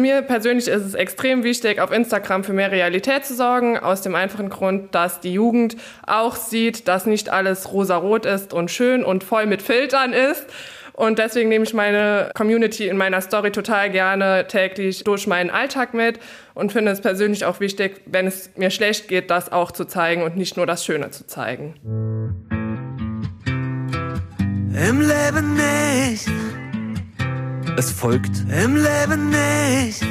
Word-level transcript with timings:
Mir 0.00 0.22
persönlich 0.22 0.66
ist 0.66 0.82
es 0.82 0.94
extrem 0.94 1.44
wichtig, 1.44 1.78
auf 1.78 1.92
Instagram 1.92 2.42
für 2.42 2.54
mehr 2.54 2.72
Realität 2.72 3.26
zu 3.26 3.34
sorgen, 3.34 3.78
aus 3.78 4.00
dem 4.00 4.14
einfachen 4.14 4.48
Grund, 4.48 4.94
dass 4.94 5.20
die 5.20 5.34
Jugend 5.34 5.76
auch 6.06 6.36
sieht, 6.36 6.88
dass 6.88 7.04
nicht 7.04 7.28
alles 7.28 7.70
rosarot 7.70 8.24
ist 8.24 8.54
und 8.54 8.70
schön 8.70 9.04
und 9.04 9.22
voll 9.24 9.44
mit 9.44 9.60
Filtern 9.60 10.14
ist. 10.14 10.46
Und 10.94 11.18
deswegen 11.18 11.50
nehme 11.50 11.64
ich 11.64 11.74
meine 11.74 12.30
Community 12.34 12.88
in 12.88 12.96
meiner 12.96 13.20
Story 13.20 13.52
total 13.52 13.90
gerne 13.90 14.46
täglich 14.48 15.04
durch 15.04 15.26
meinen 15.26 15.50
Alltag 15.50 15.92
mit 15.92 16.18
und 16.54 16.72
finde 16.72 16.92
es 16.92 17.02
persönlich 17.02 17.44
auch 17.44 17.60
wichtig, 17.60 18.00
wenn 18.06 18.26
es 18.26 18.50
mir 18.56 18.70
schlecht 18.70 19.06
geht, 19.08 19.30
das 19.30 19.52
auch 19.52 19.70
zu 19.70 19.84
zeigen 19.84 20.22
und 20.22 20.36
nicht 20.36 20.56
nur 20.56 20.66
das 20.66 20.84
Schöne 20.84 21.10
zu 21.10 21.26
zeigen. 21.26 21.74
Im 24.72 25.00
Leben 25.00 25.54
nicht 25.54 26.28
es 27.76 27.90
folgt 27.90 28.44
Im 28.64 28.76
Leben 28.76 29.30
nicht. 29.30 30.02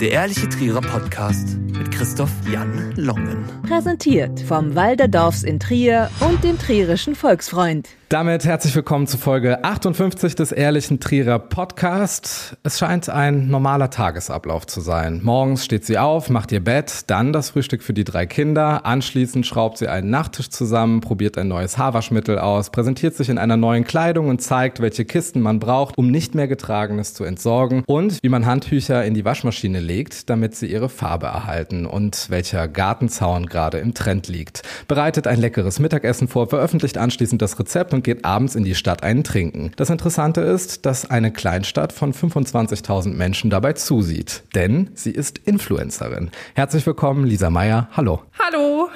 Der 0.00 0.10
ehrliche 0.10 0.48
Trierer 0.48 0.80
Podcast 0.80 1.56
mit 1.58 1.90
Christoph 1.90 2.30
Jan 2.50 2.92
Longen. 2.96 3.44
Präsentiert 3.66 4.40
vom 4.40 4.74
Walderdorfs 4.74 5.42
in 5.42 5.58
Trier 5.60 6.10
und 6.20 6.42
dem 6.44 6.58
Trierischen 6.58 7.14
Volksfreund. 7.14 7.88
Damit 8.10 8.44
herzlich 8.44 8.74
willkommen 8.74 9.06
zu 9.06 9.18
Folge 9.18 9.62
58 9.62 10.34
des 10.34 10.50
Ehrlichen 10.50 10.98
Trierer 10.98 11.38
Podcast. 11.38 12.56
Es 12.64 12.76
scheint 12.80 13.08
ein 13.08 13.46
normaler 13.46 13.88
Tagesablauf 13.88 14.66
zu 14.66 14.80
sein. 14.80 15.20
Morgens 15.22 15.64
steht 15.64 15.84
sie 15.84 15.96
auf, 15.96 16.28
macht 16.28 16.50
ihr 16.50 16.58
Bett, 16.58 17.02
dann 17.06 17.32
das 17.32 17.50
Frühstück 17.50 17.84
für 17.84 17.92
die 17.92 18.02
drei 18.02 18.26
Kinder, 18.26 18.84
anschließend 18.84 19.46
schraubt 19.46 19.78
sie 19.78 19.86
einen 19.86 20.10
Nachttisch 20.10 20.50
zusammen, 20.50 21.00
probiert 21.00 21.38
ein 21.38 21.46
neues 21.46 21.78
Haarwaschmittel 21.78 22.40
aus, 22.40 22.70
präsentiert 22.70 23.14
sich 23.14 23.28
in 23.28 23.38
einer 23.38 23.56
neuen 23.56 23.84
Kleidung 23.84 24.26
und 24.26 24.42
zeigt, 24.42 24.80
welche 24.80 25.04
Kisten 25.04 25.40
man 25.40 25.60
braucht, 25.60 25.96
um 25.96 26.10
nicht 26.10 26.34
mehr 26.34 26.48
getragenes 26.48 27.14
zu 27.14 27.22
entsorgen 27.22 27.84
und 27.86 28.18
wie 28.24 28.28
man 28.28 28.44
Handtücher 28.44 29.04
in 29.04 29.14
die 29.14 29.24
Waschmaschine 29.24 29.78
legt, 29.78 30.28
damit 30.28 30.56
sie 30.56 30.66
ihre 30.66 30.88
Farbe 30.88 31.26
erhalten 31.26 31.86
und 31.86 32.28
welcher 32.28 32.66
Gartenzaun 32.66 33.46
gerade 33.46 33.78
im 33.78 33.94
Trend 33.94 34.26
liegt. 34.26 34.62
Bereitet 34.88 35.28
ein 35.28 35.38
leckeres 35.38 35.78
Mittagessen 35.78 36.26
vor, 36.26 36.48
veröffentlicht 36.48 36.98
anschließend 36.98 37.40
das 37.40 37.56
Rezept 37.56 37.94
und 37.94 37.99
und 38.00 38.04
geht 38.04 38.24
abends 38.24 38.54
in 38.54 38.64
die 38.64 38.74
Stadt 38.74 39.02
einen 39.02 39.24
trinken. 39.24 39.72
Das 39.76 39.90
Interessante 39.90 40.40
ist, 40.40 40.86
dass 40.86 41.10
eine 41.10 41.30
Kleinstadt 41.30 41.92
von 41.92 42.14
25.000 42.14 43.12
Menschen 43.12 43.50
dabei 43.50 43.74
zusieht. 43.74 44.42
Denn 44.54 44.88
sie 44.94 45.10
ist 45.10 45.36
Influencerin. 45.36 46.30
Herzlich 46.54 46.86
willkommen, 46.86 47.26
Lisa 47.26 47.50
Meyer. 47.50 47.90
Hallo. 47.92 48.22
Hallo. 48.38 48.88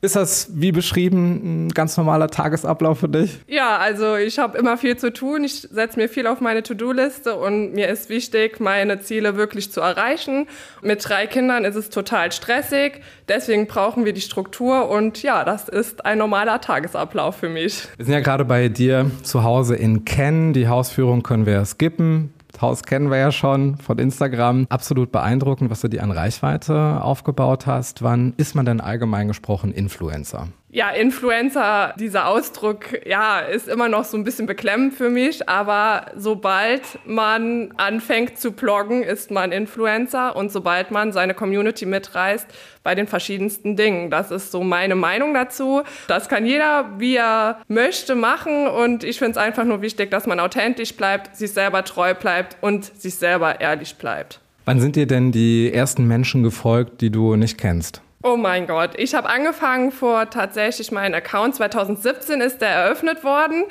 Ist 0.00 0.16
das 0.16 0.48
wie 0.54 0.72
beschrieben 0.72 1.66
ein 1.66 1.68
ganz 1.70 1.96
normaler 1.96 2.28
Tagesablauf 2.28 3.00
für 3.00 3.08
dich? 3.08 3.38
Ja, 3.46 3.78
also 3.78 4.16
ich 4.16 4.38
habe 4.38 4.58
immer 4.58 4.76
viel 4.76 4.96
zu 4.96 5.12
tun. 5.12 5.44
Ich 5.44 5.62
setze 5.62 5.98
mir 5.98 6.08
viel 6.08 6.26
auf 6.26 6.40
meine 6.40 6.62
To-Do-Liste 6.62 7.36
und 7.36 7.72
mir 7.72 7.88
ist 7.88 8.08
wichtig, 8.08 8.60
meine 8.60 9.00
Ziele 9.00 9.36
wirklich 9.36 9.72
zu 9.72 9.80
erreichen. 9.80 10.46
Mit 10.82 11.06
drei 11.08 11.26
Kindern 11.26 11.64
ist 11.64 11.76
es 11.76 11.90
total 11.90 12.32
stressig. 12.32 13.00
Deswegen 13.28 13.66
brauchen 13.66 14.04
wir 14.04 14.12
die 14.12 14.20
Struktur 14.20 14.88
und 14.88 15.22
ja, 15.22 15.44
das 15.44 15.68
ist 15.68 16.04
ein 16.04 16.18
normaler 16.18 16.60
Tagesablauf 16.60 17.36
für 17.36 17.48
mich. 17.48 17.86
Wir 17.96 18.04
sind 18.04 18.14
ja 18.14 18.20
gerade 18.20 18.44
bei 18.44 18.68
dir 18.68 19.10
zu 19.22 19.42
Hause 19.42 19.76
in 19.76 20.04
Ken. 20.04 20.52
Die 20.52 20.68
Hausführung 20.68 21.22
können 21.22 21.46
wir 21.46 21.64
skippen. 21.64 22.32
Haus 22.62 22.84
kennen 22.84 23.10
wir 23.10 23.18
ja 23.18 23.32
schon 23.32 23.76
von 23.76 23.98
Instagram. 23.98 24.66
Absolut 24.68 25.10
beeindruckend, 25.10 25.68
was 25.70 25.80
du 25.80 25.88
dir 25.88 26.02
an 26.02 26.12
Reichweite 26.12 27.02
aufgebaut 27.02 27.66
hast. 27.66 28.02
Wann 28.02 28.34
ist 28.36 28.54
man 28.54 28.64
denn 28.64 28.80
allgemein 28.80 29.26
gesprochen 29.26 29.72
Influencer? 29.72 30.48
Ja, 30.74 30.88
Influencer, 30.88 31.92
dieser 31.98 32.26
Ausdruck, 32.26 33.06
ja, 33.06 33.40
ist 33.40 33.68
immer 33.68 33.90
noch 33.90 34.04
so 34.04 34.16
ein 34.16 34.24
bisschen 34.24 34.46
beklemmend 34.46 34.94
für 34.94 35.10
mich, 35.10 35.46
aber 35.46 36.06
sobald 36.16 36.80
man 37.04 37.74
anfängt 37.76 38.38
zu 38.38 38.52
bloggen, 38.52 39.02
ist 39.02 39.30
man 39.30 39.52
Influencer 39.52 40.34
und 40.34 40.50
sobald 40.50 40.90
man 40.90 41.12
seine 41.12 41.34
Community 41.34 41.84
mitreißt 41.84 42.46
bei 42.82 42.94
den 42.94 43.06
verschiedensten 43.06 43.76
Dingen. 43.76 44.08
Das 44.08 44.30
ist 44.30 44.50
so 44.50 44.62
meine 44.62 44.94
Meinung 44.94 45.34
dazu. 45.34 45.82
Das 46.08 46.30
kann 46.30 46.46
jeder, 46.46 46.88
wie 46.96 47.16
er 47.16 47.60
möchte, 47.68 48.14
machen 48.14 48.66
und 48.66 49.04
ich 49.04 49.18
finde 49.18 49.32
es 49.32 49.36
einfach 49.36 49.64
nur 49.64 49.82
wichtig, 49.82 50.10
dass 50.10 50.26
man 50.26 50.40
authentisch 50.40 50.96
bleibt, 50.96 51.36
sich 51.36 51.52
selber 51.52 51.84
treu 51.84 52.14
bleibt 52.14 52.56
und 52.62 52.86
sich 52.98 53.16
selber 53.16 53.60
ehrlich 53.60 53.96
bleibt. 53.96 54.40
Wann 54.64 54.80
sind 54.80 54.96
dir 54.96 55.06
denn 55.06 55.32
die 55.32 55.70
ersten 55.70 56.08
Menschen 56.08 56.42
gefolgt, 56.42 57.02
die 57.02 57.10
du 57.10 57.36
nicht 57.36 57.58
kennst? 57.58 58.00
Oh 58.24 58.36
mein 58.36 58.68
Gott, 58.68 58.90
ich 58.98 59.16
habe 59.16 59.28
angefangen 59.28 59.90
vor 59.90 60.30
tatsächlich 60.30 60.92
meinen 60.92 61.12
Account 61.12 61.56
2017 61.56 62.40
ist 62.40 62.60
der 62.60 62.68
eröffnet 62.68 63.24
worden. 63.24 63.64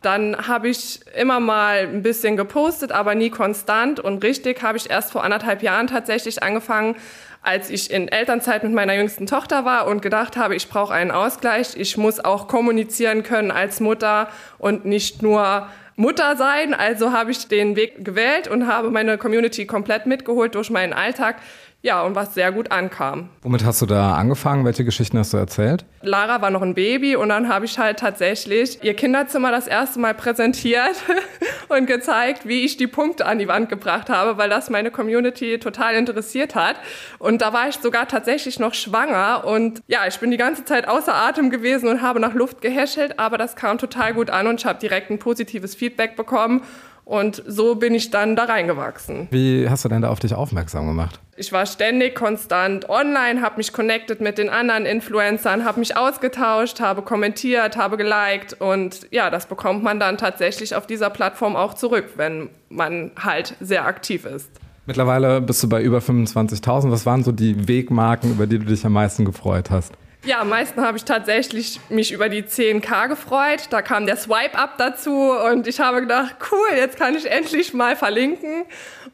Dann 0.00 0.46
habe 0.46 0.68
ich 0.68 1.00
immer 1.16 1.40
mal 1.40 1.78
ein 1.78 2.02
bisschen 2.04 2.36
gepostet, 2.36 2.92
aber 2.92 3.16
nie 3.16 3.30
konstant 3.30 3.98
und 3.98 4.22
richtig 4.22 4.62
habe 4.62 4.78
ich 4.78 4.88
erst 4.88 5.10
vor 5.10 5.24
anderthalb 5.24 5.60
Jahren 5.60 5.88
tatsächlich 5.88 6.40
angefangen, 6.40 6.94
als 7.42 7.68
ich 7.68 7.90
in 7.90 8.06
Elternzeit 8.06 8.62
mit 8.62 8.72
meiner 8.72 8.94
jüngsten 8.94 9.26
Tochter 9.26 9.64
war 9.64 9.88
und 9.88 10.02
gedacht 10.02 10.36
habe, 10.36 10.54
ich 10.54 10.68
brauche 10.68 10.94
einen 10.94 11.10
Ausgleich. 11.10 11.76
Ich 11.76 11.96
muss 11.96 12.24
auch 12.24 12.46
kommunizieren 12.46 13.24
können 13.24 13.50
als 13.50 13.80
Mutter 13.80 14.28
und 14.58 14.84
nicht 14.84 15.20
nur 15.20 15.66
Mutter 15.96 16.36
sein. 16.36 16.74
Also 16.74 17.12
habe 17.12 17.32
ich 17.32 17.48
den 17.48 17.74
Weg 17.74 18.04
gewählt 18.04 18.46
und 18.46 18.68
habe 18.68 18.90
meine 18.90 19.18
Community 19.18 19.66
komplett 19.66 20.06
mitgeholt 20.06 20.54
durch 20.54 20.70
meinen 20.70 20.92
Alltag. 20.92 21.36
Ja, 21.86 22.02
und 22.02 22.16
was 22.16 22.34
sehr 22.34 22.50
gut 22.50 22.72
ankam. 22.72 23.28
Womit 23.42 23.64
hast 23.64 23.80
du 23.80 23.86
da 23.86 24.16
angefangen? 24.16 24.64
Welche 24.64 24.84
Geschichten 24.84 25.20
hast 25.20 25.32
du 25.32 25.36
erzählt? 25.36 25.84
Lara 26.02 26.42
war 26.42 26.50
noch 26.50 26.62
ein 26.62 26.74
Baby 26.74 27.14
und 27.14 27.28
dann 27.28 27.48
habe 27.48 27.64
ich 27.64 27.78
halt 27.78 28.00
tatsächlich 28.00 28.82
ihr 28.82 28.94
Kinderzimmer 28.94 29.52
das 29.52 29.68
erste 29.68 30.00
Mal 30.00 30.12
präsentiert 30.12 30.96
und 31.68 31.86
gezeigt, 31.86 32.48
wie 32.48 32.64
ich 32.64 32.76
die 32.76 32.88
Punkte 32.88 33.24
an 33.24 33.38
die 33.38 33.46
Wand 33.46 33.68
gebracht 33.68 34.10
habe, 34.10 34.36
weil 34.36 34.50
das 34.50 34.68
meine 34.68 34.90
Community 34.90 35.60
total 35.60 35.94
interessiert 35.94 36.56
hat. 36.56 36.74
Und 37.20 37.40
da 37.40 37.52
war 37.52 37.68
ich 37.68 37.76
sogar 37.76 38.08
tatsächlich 38.08 38.58
noch 38.58 38.74
schwanger 38.74 39.44
und 39.44 39.80
ja, 39.86 40.08
ich 40.08 40.18
bin 40.18 40.32
die 40.32 40.38
ganze 40.38 40.64
Zeit 40.64 40.88
außer 40.88 41.14
Atem 41.14 41.50
gewesen 41.50 41.88
und 41.88 42.02
habe 42.02 42.18
nach 42.18 42.34
Luft 42.34 42.62
gehäschelt, 42.62 43.20
aber 43.20 43.38
das 43.38 43.54
kam 43.54 43.78
total 43.78 44.12
gut 44.12 44.28
an 44.28 44.48
und 44.48 44.58
ich 44.58 44.66
habe 44.66 44.80
direkt 44.80 45.12
ein 45.12 45.20
positives 45.20 45.76
Feedback 45.76 46.16
bekommen. 46.16 46.62
Und 47.06 47.40
so 47.46 47.76
bin 47.76 47.94
ich 47.94 48.10
dann 48.10 48.34
da 48.34 48.46
reingewachsen. 48.46 49.28
Wie 49.30 49.70
hast 49.70 49.84
du 49.84 49.88
denn 49.88 50.02
da 50.02 50.10
auf 50.10 50.18
dich 50.18 50.34
aufmerksam 50.34 50.88
gemacht? 50.88 51.20
Ich 51.36 51.52
war 51.52 51.64
ständig 51.64 52.16
konstant 52.16 52.90
online, 52.90 53.42
habe 53.42 53.58
mich 53.58 53.72
connected 53.72 54.20
mit 54.20 54.38
den 54.38 54.48
anderen 54.48 54.84
Influencern, 54.86 55.64
habe 55.64 55.78
mich 55.78 55.96
ausgetauscht, 55.96 56.80
habe 56.80 57.02
kommentiert, 57.02 57.76
habe 57.76 57.96
geliked 57.96 58.60
und 58.60 59.06
ja, 59.12 59.30
das 59.30 59.46
bekommt 59.46 59.84
man 59.84 60.00
dann 60.00 60.18
tatsächlich 60.18 60.74
auf 60.74 60.88
dieser 60.88 61.08
Plattform 61.08 61.54
auch 61.54 61.74
zurück, 61.74 62.14
wenn 62.16 62.48
man 62.70 63.12
halt 63.16 63.54
sehr 63.60 63.86
aktiv 63.86 64.24
ist. 64.24 64.50
Mittlerweile 64.86 65.40
bist 65.40 65.62
du 65.62 65.68
bei 65.68 65.82
über 65.82 65.98
25.000. 65.98 66.90
Was 66.90 67.06
waren 67.06 67.22
so 67.22 67.30
die 67.30 67.68
Wegmarken, 67.68 68.32
über 68.32 68.48
die 68.48 68.58
du 68.58 68.64
dich 68.64 68.84
am 68.84 68.94
meisten 68.94 69.24
gefreut 69.24 69.70
hast? 69.70 69.92
Ja, 70.26 70.40
am 70.40 70.48
meisten 70.48 70.80
habe 70.80 70.96
ich 70.96 71.04
tatsächlich 71.04 71.78
mich 71.88 72.10
über 72.10 72.28
die 72.28 72.42
10k 72.42 73.06
gefreut. 73.06 73.68
Da 73.70 73.80
kam 73.80 74.06
der 74.06 74.16
Swipe-Up 74.16 74.76
dazu 74.76 75.30
und 75.30 75.68
ich 75.68 75.78
habe 75.78 76.00
gedacht, 76.00 76.34
cool, 76.50 76.76
jetzt 76.76 76.98
kann 76.98 77.14
ich 77.14 77.30
endlich 77.30 77.74
mal 77.74 77.94
verlinken 77.94 78.64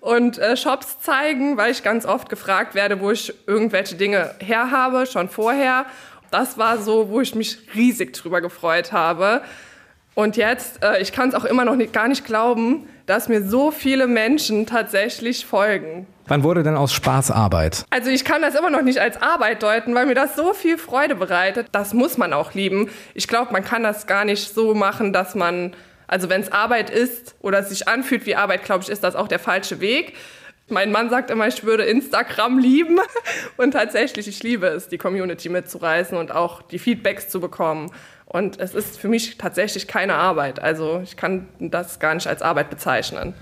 und 0.00 0.39
äh, 0.39 0.56
Shops 0.56 1.00
zeigen, 1.00 1.59
weil 1.59 1.71
ich 1.71 1.83
ganz 1.83 2.06
oft 2.06 2.31
gefragt 2.31 2.75
werde, 2.75 2.99
wo 3.00 3.11
ich 3.11 3.34
irgendwelche 3.47 3.95
Dinge 3.95 4.34
herhabe, 4.39 5.05
schon 5.05 5.28
vorher. 5.28 5.84
Das 6.31 6.56
war 6.56 6.78
so, 6.78 7.11
wo 7.11 7.21
ich 7.21 7.34
mich 7.34 7.59
riesig 7.75 8.15
drüber 8.15 8.41
gefreut 8.41 8.93
habe. 8.93 9.43
Und 10.15 10.39
jetzt, 10.39 10.83
äh, 10.83 11.03
ich 11.03 11.12
kann 11.12 11.29
es 11.29 11.34
auch 11.34 11.44
immer 11.44 11.67
noch 11.67 11.77
nicht, 11.77 11.93
gar 11.93 12.09
nicht 12.09 12.25
glauben, 12.25 12.89
dass 13.07 13.29
mir 13.29 13.43
so 13.43 13.71
viele 13.71 14.07
Menschen 14.07 14.67
tatsächlich 14.67 15.47
folgen. 15.47 16.07
Wann 16.27 16.45
wurde 16.45 16.63
denn 16.63 16.77
aus 16.77 16.93
Spaß 16.93 17.31
Arbeit? 17.31 17.85
Also 17.91 18.11
ich 18.11 18.25
kann 18.25 18.43
das 18.43 18.55
immer 18.55 18.71
noch 18.71 18.83
nicht 18.83 18.99
als 18.99 19.21
Arbeit 19.21 19.63
deuten, 19.63 19.95
weil 19.95 20.07
mir 20.07 20.15
das 20.15 20.37
so 20.37 20.55
viel 20.55 20.79
Freude 20.79 21.15
bereitet. 21.15 21.67
Das 21.73 21.95
muss 21.95 22.17
man 22.17 22.33
auch 22.33 22.55
lieben. 22.55 22.91
Ich 23.15 23.29
glaube, 23.29 23.53
man 23.53 23.65
kann 23.65 23.83
das 23.83 24.07
gar 24.07 24.25
nicht 24.25 24.55
so 24.55 24.75
machen, 24.75 25.12
dass 25.12 25.35
man, 25.35 25.75
also 26.07 26.31
wenn 26.31 26.41
es 26.41 26.53
Arbeit 26.53 26.91
ist 26.91 27.35
oder 27.41 27.59
es 27.59 27.71
sich 27.71 27.89
anfühlt 27.89 28.25
wie 28.27 28.37
Arbeit, 28.37 28.65
glaube 28.65 28.85
ich, 28.85 28.89
ist 28.89 29.03
das 29.03 29.17
auch 29.17 29.29
der 29.29 29.41
falsche 29.41 29.81
Weg. 29.81 30.15
Mein 30.72 30.91
Mann 30.91 31.10
sagt 31.10 31.31
immer, 31.31 31.47
ich 31.47 31.65
würde 31.65 31.84
Instagram 31.84 32.59
lieben. 32.59 32.99
Und 33.56 33.73
tatsächlich, 33.73 34.26
ich 34.26 34.43
liebe 34.43 34.67
es, 34.67 34.88
die 34.88 34.99
Community 34.99 35.49
mitzureißen 35.49 36.17
und 36.17 36.32
auch 36.32 36.62
die 36.62 36.79
Feedbacks 36.79 37.29
zu 37.29 37.41
bekommen. 37.41 37.91
Und 38.25 38.58
es 38.58 38.75
ist 38.75 38.99
für 38.99 39.08
mich 39.08 39.37
tatsächlich 39.37 39.87
keine 39.87 40.14
Arbeit. 40.14 40.61
Also 40.61 41.00
ich 41.05 41.17
kann 41.17 41.49
das 41.61 42.00
gar 42.00 42.14
nicht 42.14 42.26
als 42.26 42.41
Arbeit 42.41 42.70
bezeichnen. 42.70 43.35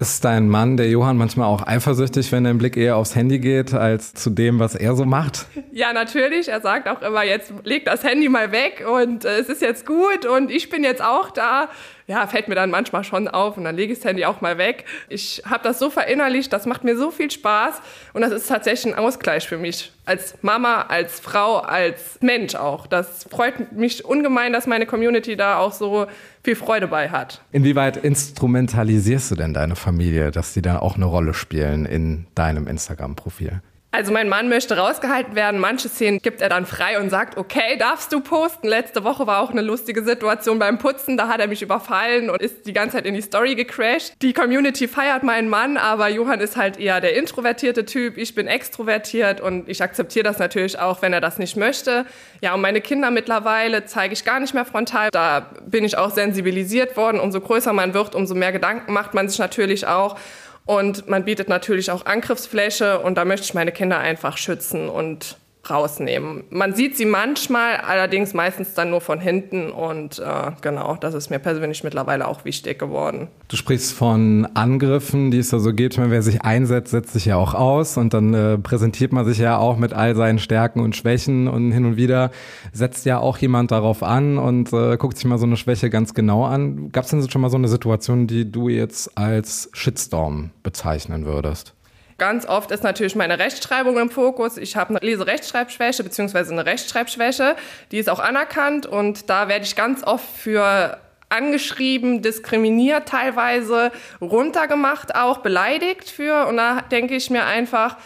Ist 0.00 0.24
dein 0.24 0.48
Mann, 0.48 0.76
der 0.76 0.88
Johann, 0.90 1.16
manchmal 1.16 1.46
auch 1.46 1.66
eifersüchtig, 1.66 2.30
wenn 2.32 2.44
dein 2.44 2.58
Blick 2.58 2.76
eher 2.76 2.96
aufs 2.96 3.14
Handy 3.14 3.38
geht, 3.38 3.72
als 3.72 4.12
zu 4.12 4.28
dem, 4.28 4.58
was 4.58 4.74
er 4.74 4.94
so 4.94 5.04
macht? 5.04 5.46
Ja, 5.72 5.92
natürlich. 5.92 6.48
Er 6.48 6.60
sagt 6.60 6.86
auch 6.88 7.02
immer, 7.02 7.24
jetzt 7.24 7.52
leg 7.64 7.84
das 7.84 8.04
Handy 8.04 8.28
mal 8.28 8.52
weg 8.52 8.84
und 8.88 9.24
äh, 9.24 9.40
es 9.40 9.48
ist 9.48 9.60
jetzt 9.60 9.84
gut 9.84 10.24
und 10.24 10.52
ich 10.52 10.70
bin 10.70 10.84
jetzt 10.84 11.02
auch 11.02 11.32
da. 11.32 11.68
Ja, 12.06 12.26
fällt 12.26 12.48
mir 12.48 12.54
dann 12.54 12.70
manchmal 12.70 13.02
schon 13.04 13.28
auf 13.28 13.56
und 13.56 13.64
dann 13.64 13.76
lege 13.76 13.92
ich 13.92 13.98
das 13.98 14.08
Handy 14.08 14.24
auch 14.24 14.40
mal 14.40 14.58
weg. 14.58 14.84
Ich 15.08 15.42
habe 15.48 15.62
das 15.62 15.78
so 15.78 15.90
verinnerlicht, 15.90 16.52
das 16.52 16.66
macht 16.66 16.84
mir 16.84 16.96
so 16.96 17.10
viel 17.10 17.30
Spaß 17.30 17.80
und 18.12 18.22
das 18.22 18.30
ist 18.30 18.48
tatsächlich 18.48 18.94
ein 18.94 18.98
Ausgleich 18.98 19.48
für 19.48 19.56
mich. 19.56 19.92
Als 20.06 20.34
Mama, 20.42 20.82
als 20.82 21.18
Frau, 21.18 21.58
als 21.58 22.18
Mensch 22.20 22.54
auch. 22.56 22.86
Das 22.86 23.24
freut 23.24 23.72
mich 23.72 24.04
ungemein, 24.04 24.52
dass 24.52 24.66
meine 24.66 24.84
Community 24.84 25.34
da 25.34 25.56
auch 25.58 25.72
so 25.72 26.06
viel 26.42 26.56
Freude 26.56 26.88
bei 26.88 27.08
hat. 27.08 27.40
Inwieweit 27.52 27.96
instrumentalisierst 27.96 29.30
du 29.30 29.34
denn 29.36 29.54
deine 29.54 29.76
Familie, 29.76 30.30
dass 30.30 30.52
die 30.52 30.60
dann 30.60 30.76
auch 30.76 30.96
eine 30.96 31.06
Rolle 31.06 31.32
spielen 31.32 31.86
in 31.86 32.26
deinem 32.34 32.66
Instagram-Profil? 32.66 33.62
Also 33.94 34.12
mein 34.12 34.28
Mann 34.28 34.48
möchte 34.48 34.76
rausgehalten 34.76 35.36
werden. 35.36 35.60
Manche 35.60 35.88
Szenen 35.88 36.18
gibt 36.18 36.40
er 36.40 36.48
dann 36.48 36.66
frei 36.66 36.98
und 36.98 37.10
sagt, 37.10 37.38
okay, 37.38 37.76
darfst 37.78 38.12
du 38.12 38.18
posten. 38.18 38.66
Letzte 38.66 39.04
Woche 39.04 39.28
war 39.28 39.38
auch 39.38 39.52
eine 39.52 39.62
lustige 39.62 40.02
Situation 40.02 40.58
beim 40.58 40.78
Putzen. 40.78 41.16
Da 41.16 41.28
hat 41.28 41.38
er 41.38 41.46
mich 41.46 41.62
überfallen 41.62 42.28
und 42.28 42.42
ist 42.42 42.66
die 42.66 42.72
ganze 42.72 42.96
Zeit 42.96 43.06
in 43.06 43.14
die 43.14 43.20
Story 43.20 43.54
gecrashed. 43.54 44.14
Die 44.20 44.32
Community 44.32 44.88
feiert 44.88 45.22
meinen 45.22 45.48
Mann, 45.48 45.76
aber 45.76 46.08
Johann 46.08 46.40
ist 46.40 46.56
halt 46.56 46.76
eher 46.76 47.00
der 47.00 47.16
introvertierte 47.16 47.84
Typ. 47.84 48.18
Ich 48.18 48.34
bin 48.34 48.48
extrovertiert 48.48 49.40
und 49.40 49.68
ich 49.68 49.80
akzeptiere 49.80 50.24
das 50.24 50.40
natürlich 50.40 50.76
auch, 50.80 51.00
wenn 51.00 51.12
er 51.12 51.20
das 51.20 51.38
nicht 51.38 51.56
möchte. 51.56 52.04
Ja, 52.40 52.52
und 52.54 52.62
meine 52.62 52.80
Kinder 52.80 53.12
mittlerweile 53.12 53.84
zeige 53.84 54.12
ich 54.12 54.24
gar 54.24 54.40
nicht 54.40 54.54
mehr 54.54 54.64
frontal. 54.64 55.10
Da 55.12 55.52
bin 55.66 55.84
ich 55.84 55.96
auch 55.96 56.10
sensibilisiert 56.10 56.96
worden. 56.96 57.20
Umso 57.20 57.40
größer 57.40 57.72
man 57.72 57.94
wird, 57.94 58.16
umso 58.16 58.34
mehr 58.34 58.50
Gedanken 58.50 58.92
macht 58.92 59.14
man 59.14 59.28
sich 59.28 59.38
natürlich 59.38 59.86
auch. 59.86 60.18
Und 60.66 61.08
man 61.08 61.24
bietet 61.24 61.48
natürlich 61.48 61.90
auch 61.90 62.06
Angriffsfläche 62.06 63.00
und 63.00 63.16
da 63.16 63.24
möchte 63.24 63.44
ich 63.44 63.54
meine 63.54 63.72
Kinder 63.72 63.98
einfach 63.98 64.38
schützen 64.38 64.88
und 64.88 65.36
rausnehmen. 65.70 66.44
Man 66.50 66.74
sieht 66.74 66.96
sie 66.96 67.04
manchmal, 67.04 67.76
allerdings 67.76 68.34
meistens 68.34 68.74
dann 68.74 68.90
nur 68.90 69.00
von 69.00 69.20
hinten 69.20 69.70
und 69.70 70.18
äh, 70.18 70.52
genau, 70.60 70.96
das 70.96 71.14
ist 71.14 71.30
mir 71.30 71.38
persönlich 71.38 71.84
mittlerweile 71.84 72.28
auch 72.28 72.44
wichtig 72.44 72.78
geworden. 72.78 73.28
Du 73.48 73.56
sprichst 73.56 73.92
von 73.92 74.48
Angriffen, 74.54 75.30
die 75.30 75.38
es 75.38 75.50
da 75.50 75.58
so 75.58 75.72
gibt. 75.72 75.98
Wer 75.98 76.22
sich 76.22 76.42
einsetzt, 76.42 76.90
setzt 76.90 77.12
sich 77.12 77.26
ja 77.26 77.36
auch 77.36 77.54
aus 77.54 77.96
und 77.96 78.14
dann 78.14 78.34
äh, 78.34 78.58
präsentiert 78.58 79.12
man 79.12 79.24
sich 79.24 79.38
ja 79.38 79.58
auch 79.58 79.76
mit 79.76 79.92
all 79.92 80.14
seinen 80.14 80.38
Stärken 80.38 80.80
und 80.80 80.96
Schwächen 80.96 81.48
und 81.48 81.72
hin 81.72 81.84
und 81.84 81.96
wieder 81.96 82.30
setzt 82.72 83.06
ja 83.06 83.18
auch 83.18 83.38
jemand 83.38 83.70
darauf 83.70 84.02
an 84.02 84.38
und 84.38 84.72
äh, 84.72 84.96
guckt 84.96 85.16
sich 85.16 85.26
mal 85.26 85.38
so 85.38 85.46
eine 85.46 85.56
Schwäche 85.56 85.90
ganz 85.90 86.14
genau 86.14 86.44
an. 86.44 86.90
Gab 86.92 87.04
es 87.04 87.10
denn 87.10 87.28
schon 87.28 87.40
mal 87.40 87.50
so 87.50 87.56
eine 87.56 87.68
Situation, 87.68 88.26
die 88.26 88.50
du 88.50 88.68
jetzt 88.68 89.16
als 89.16 89.70
Shitstorm 89.72 90.50
bezeichnen 90.62 91.26
würdest? 91.26 91.73
Ganz 92.16 92.46
oft 92.46 92.70
ist 92.70 92.84
natürlich 92.84 93.16
meine 93.16 93.38
Rechtschreibung 93.38 93.98
im 93.98 94.10
Fokus. 94.10 94.56
Ich 94.56 94.76
habe 94.76 94.90
eine 94.90 95.00
Leserechtschreibschwäche 95.00 96.04
bzw. 96.04 96.52
eine 96.52 96.66
Rechtschreibschwäche. 96.66 97.56
Die 97.90 97.98
ist 97.98 98.08
auch 98.08 98.20
anerkannt 98.20 98.86
und 98.86 99.28
da 99.28 99.48
werde 99.48 99.64
ich 99.64 99.74
ganz 99.74 100.04
oft 100.04 100.24
für 100.24 100.98
angeschrieben, 101.28 102.22
diskriminiert 102.22 103.08
teilweise, 103.08 103.90
runtergemacht 104.20 105.14
auch, 105.16 105.38
beleidigt 105.38 106.08
für. 106.08 106.46
Und 106.46 106.58
da 106.58 106.82
denke 106.82 107.16
ich 107.16 107.30
mir 107.30 107.46
einfach, 107.46 107.96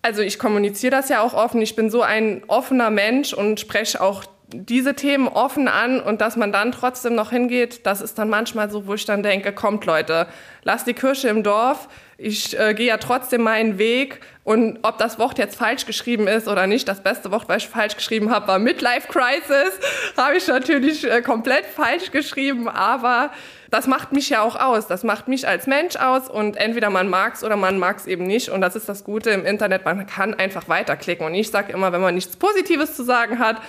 also 0.00 0.22
ich 0.22 0.38
kommuniziere 0.38 0.90
das 0.90 1.08
ja 1.08 1.20
auch 1.20 1.34
offen. 1.34 1.60
Ich 1.60 1.76
bin 1.76 1.90
so 1.90 2.02
ein 2.02 2.42
offener 2.46 2.90
Mensch 2.90 3.34
und 3.34 3.60
spreche 3.60 4.00
auch 4.00 4.24
diese 4.48 4.94
Themen 4.94 5.26
offen 5.26 5.68
an 5.68 6.00
und 6.00 6.20
dass 6.20 6.36
man 6.36 6.52
dann 6.52 6.72
trotzdem 6.72 7.14
noch 7.14 7.30
hingeht, 7.30 7.86
das 7.86 8.00
ist 8.00 8.18
dann 8.18 8.28
manchmal 8.28 8.70
so, 8.70 8.86
wo 8.86 8.94
ich 8.94 9.06
dann 9.06 9.22
denke, 9.22 9.52
kommt 9.52 9.86
Leute, 9.86 10.26
lasst 10.62 10.86
die 10.86 10.94
Kirche 10.94 11.28
im 11.28 11.42
Dorf, 11.42 11.88
ich 12.16 12.58
äh, 12.58 12.74
gehe 12.74 12.86
ja 12.86 12.96
trotzdem 12.98 13.42
meinen 13.42 13.78
Weg. 13.78 14.20
Und 14.44 14.78
ob 14.82 14.98
das 14.98 15.18
Wort 15.18 15.38
jetzt 15.38 15.56
falsch 15.56 15.86
geschrieben 15.86 16.28
ist 16.28 16.46
oder 16.46 16.66
nicht, 16.66 16.86
das 16.86 17.02
beste 17.02 17.30
Wort, 17.30 17.48
was 17.48 17.64
ich 17.64 17.68
falsch 17.68 17.96
geschrieben 17.96 18.30
habe, 18.30 18.46
war 18.46 18.58
Midlife 18.58 19.08
Crisis, 19.08 19.72
habe 20.16 20.36
ich 20.36 20.46
natürlich 20.46 21.10
äh, 21.10 21.22
komplett 21.22 21.64
falsch 21.64 22.10
geschrieben, 22.10 22.68
aber 22.68 23.30
das 23.70 23.86
macht 23.88 24.12
mich 24.12 24.30
ja 24.30 24.42
auch 24.42 24.54
aus, 24.54 24.86
das 24.86 25.02
macht 25.02 25.26
mich 25.26 25.48
als 25.48 25.66
Mensch 25.66 25.96
aus 25.96 26.28
und 26.28 26.56
entweder 26.56 26.90
man 26.90 27.08
mag 27.08 27.34
es 27.34 27.42
oder 27.42 27.56
man 27.56 27.78
mag 27.78 27.96
es 27.96 28.06
eben 28.06 28.26
nicht. 28.26 28.50
Und 28.50 28.60
das 28.60 28.76
ist 28.76 28.88
das 28.88 29.02
Gute 29.02 29.30
im 29.30 29.44
Internet, 29.44 29.84
man 29.84 30.06
kann 30.06 30.34
einfach 30.34 30.68
weiterklicken. 30.68 31.26
Und 31.26 31.34
ich 31.34 31.50
sage 31.50 31.72
immer, 31.72 31.90
wenn 31.92 32.02
man 32.02 32.14
nichts 32.14 32.36
Positives 32.36 32.94
zu 32.94 33.02
sagen 33.02 33.40
hat, 33.40 33.60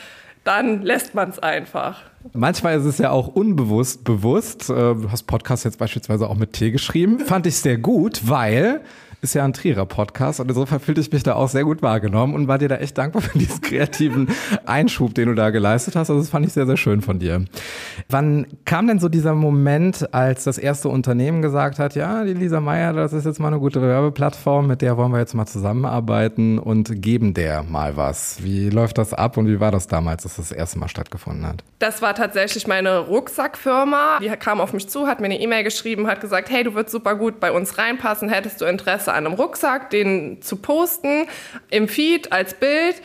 dann 0.45 0.83
lässt 0.83 1.13
man 1.15 1.29
es 1.29 1.39
einfach. 1.39 2.01
Manchmal 2.33 2.77
ist 2.77 2.85
es 2.85 2.97
ja 2.97 3.09
auch 3.09 3.27
unbewusst 3.27 4.03
bewusst. 4.03 4.69
Äh, 4.69 4.73
du 4.73 5.11
hast 5.11 5.23
Podcast 5.23 5.65
jetzt 5.65 5.77
beispielsweise 5.77 6.29
auch 6.29 6.35
mit 6.35 6.53
T 6.53 6.71
geschrieben. 6.71 7.19
Fand 7.19 7.45
ich 7.47 7.57
sehr 7.57 7.77
gut, 7.77 8.21
weil 8.29 8.81
ist 9.25 9.33
ja 9.33 9.43
ein 9.43 9.53
Trierer 9.53 9.87
Podcast 9.87 10.39
und 10.39 10.49
insofern 10.49 10.79
fühlte 10.79 11.01
ich 11.01 11.11
mich 11.11 11.23
da 11.23 11.33
auch 11.33 11.49
sehr 11.49 11.63
gut 11.63 11.81
wahrgenommen 11.81 12.35
und 12.35 12.47
war 12.47 12.59
dir 12.59 12.69
da 12.69 12.75
echt 12.75 12.95
dankbar 12.97 13.21
für 13.23 13.37
diesen 13.37 13.59
kreativen 13.59 14.29
Einschub, 14.65 15.15
den 15.15 15.29
du 15.29 15.33
da 15.33 15.49
geleistet 15.49 15.95
hast. 15.95 16.11
Also 16.11 16.21
das 16.21 16.29
fand 16.29 16.45
ich 16.45 16.53
sehr, 16.53 16.67
sehr 16.67 16.77
schön 16.77 17.01
von 17.01 17.17
dir. 17.17 17.43
Wann 18.07 18.45
kam 18.65 18.87
denn 18.87 18.99
so 18.99 19.09
dieser 19.09 19.33
Moment, 19.33 20.13
als 20.13 20.43
das 20.43 20.59
erste 20.59 20.89
Unternehmen 20.89 21.41
gesagt 21.41 21.79
hat, 21.79 21.95
ja, 21.95 22.23
die 22.23 22.33
Lisa 22.33 22.61
Meyer, 22.61 22.93
das 22.93 23.13
ist 23.13 23.25
jetzt 23.25 23.39
mal 23.39 23.47
eine 23.47 23.59
gute 23.59 23.81
Werbeplattform, 23.81 24.67
mit 24.67 24.83
der 24.83 24.95
wollen 24.95 25.11
wir 25.11 25.19
jetzt 25.19 25.33
mal 25.33 25.47
zusammenarbeiten 25.47 26.59
und 26.59 27.01
geben 27.01 27.33
der 27.33 27.63
mal 27.63 27.97
was. 27.97 28.43
Wie 28.43 28.69
läuft 28.69 28.99
das 28.99 29.15
ab 29.15 29.37
und 29.37 29.47
wie 29.47 29.59
war 29.59 29.71
das 29.71 29.87
damals, 29.87 30.21
dass 30.21 30.35
das, 30.35 30.51
erste 30.51 30.77
Mal 30.77 30.87
stattgefunden 30.87 31.47
hat? 31.47 31.63
Das 31.79 32.03
war 32.03 32.13
tatsächlich 32.13 32.67
meine 32.67 32.99
Rucksackfirma. 32.99 34.19
Die 34.21 34.29
kam 34.37 34.61
auf 34.61 34.71
mich 34.71 34.87
zu, 34.87 35.07
hat 35.07 35.19
mir 35.19 35.25
eine 35.25 35.39
E-Mail 35.39 35.63
geschrieben, 35.63 36.05
hat 36.05 36.21
gesagt, 36.21 36.51
hey, 36.51 36.63
du 36.63 36.75
würdest 36.75 36.91
super 36.91 37.15
gut 37.15 37.39
bei 37.39 37.51
uns 37.51 37.79
reinpassen, 37.79 38.29
hättest 38.29 38.61
du 38.61 38.65
Interesse 38.65 39.14
an 39.15 39.25
einem 39.25 39.35
Rucksack, 39.35 39.89
den 39.89 40.41
zu 40.41 40.57
posten 40.57 41.27
im 41.69 41.87
Feed 41.87 42.31
als 42.31 42.53
Bild. 42.53 43.01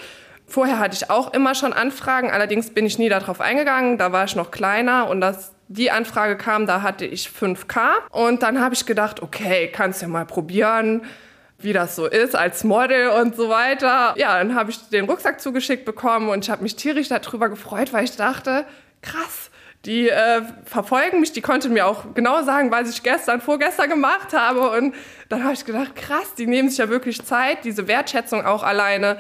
Vorher 0.47 0.79
hatte 0.79 0.97
ich 0.97 1.11
auch 1.11 1.33
immer 1.33 1.55
schon 1.55 1.73
Anfragen, 1.73 2.31
allerdings 2.31 2.71
bin 2.71 2.85
ich 2.85 2.99
nie 2.99 3.09
darauf 3.09 3.41
eingegangen. 3.41 3.99
Da 3.99 4.11
war 4.13 4.25
ich 4.25 4.35
noch 4.35 4.51
kleiner 4.51 5.09
und 5.09 5.21
das, 5.21 5.53
die 5.69 5.93
Anfrage 5.93 6.37
kam, 6.37 6.67
da 6.67 6.83
hatte 6.83 7.05
ich 7.05 7.29
5K. 7.29 7.91
Und 8.11 8.43
dann 8.43 8.61
habe 8.61 8.75
ich 8.75 8.85
gedacht, 8.85 9.23
okay, 9.23 9.69
kannst 9.69 10.03
ja 10.03 10.09
mal 10.09 10.27
probieren, 10.27 11.03
wie 11.59 11.73
das 11.73 11.95
so 11.95 12.07
ist 12.07 12.35
als 12.35 12.65
Model 12.65 13.11
und 13.11 13.37
so 13.37 13.49
weiter. 13.49 14.15
Ja, 14.17 14.39
dann 14.39 14.55
habe 14.55 14.71
ich 14.71 14.89
den 14.89 15.05
Rucksack 15.05 15.41
zugeschickt 15.41 15.85
bekommen 15.85 16.29
und 16.29 16.45
ich 16.45 16.51
habe 16.51 16.63
mich 16.63 16.75
tierisch 16.75 17.09
darüber 17.09 17.49
gefreut, 17.49 17.93
weil 17.93 18.05
ich 18.05 18.17
dachte, 18.17 18.65
krass, 19.03 19.50
die 19.87 20.11
äh, 20.11 20.43
verfolgen 20.65 21.21
mich, 21.21 21.33
die 21.33 21.41
konnten 21.41 21.73
mir 21.73 21.87
auch 21.87 22.15
genau 22.15 22.43
sagen, 22.43 22.71
was 22.71 22.91
ich 22.91 23.03
gestern, 23.03 23.41
vorgestern 23.41 23.89
gemacht 23.89 24.35
habe. 24.35 24.71
Und 24.71 24.95
dann 25.29 25.43
habe 25.43 25.55
ich 25.55 25.65
gedacht, 25.65 25.97
krass, 25.97 26.35
die 26.37 26.47
nehmen 26.47 26.69
sich 26.69 26.79
ja 26.79 26.91
wirklich 26.91 27.25
Zeit, 27.25 27.65
diese 27.65 27.89
Wertschätzung 27.89 28.45
auch 28.45 28.63
alleine. 28.63 29.17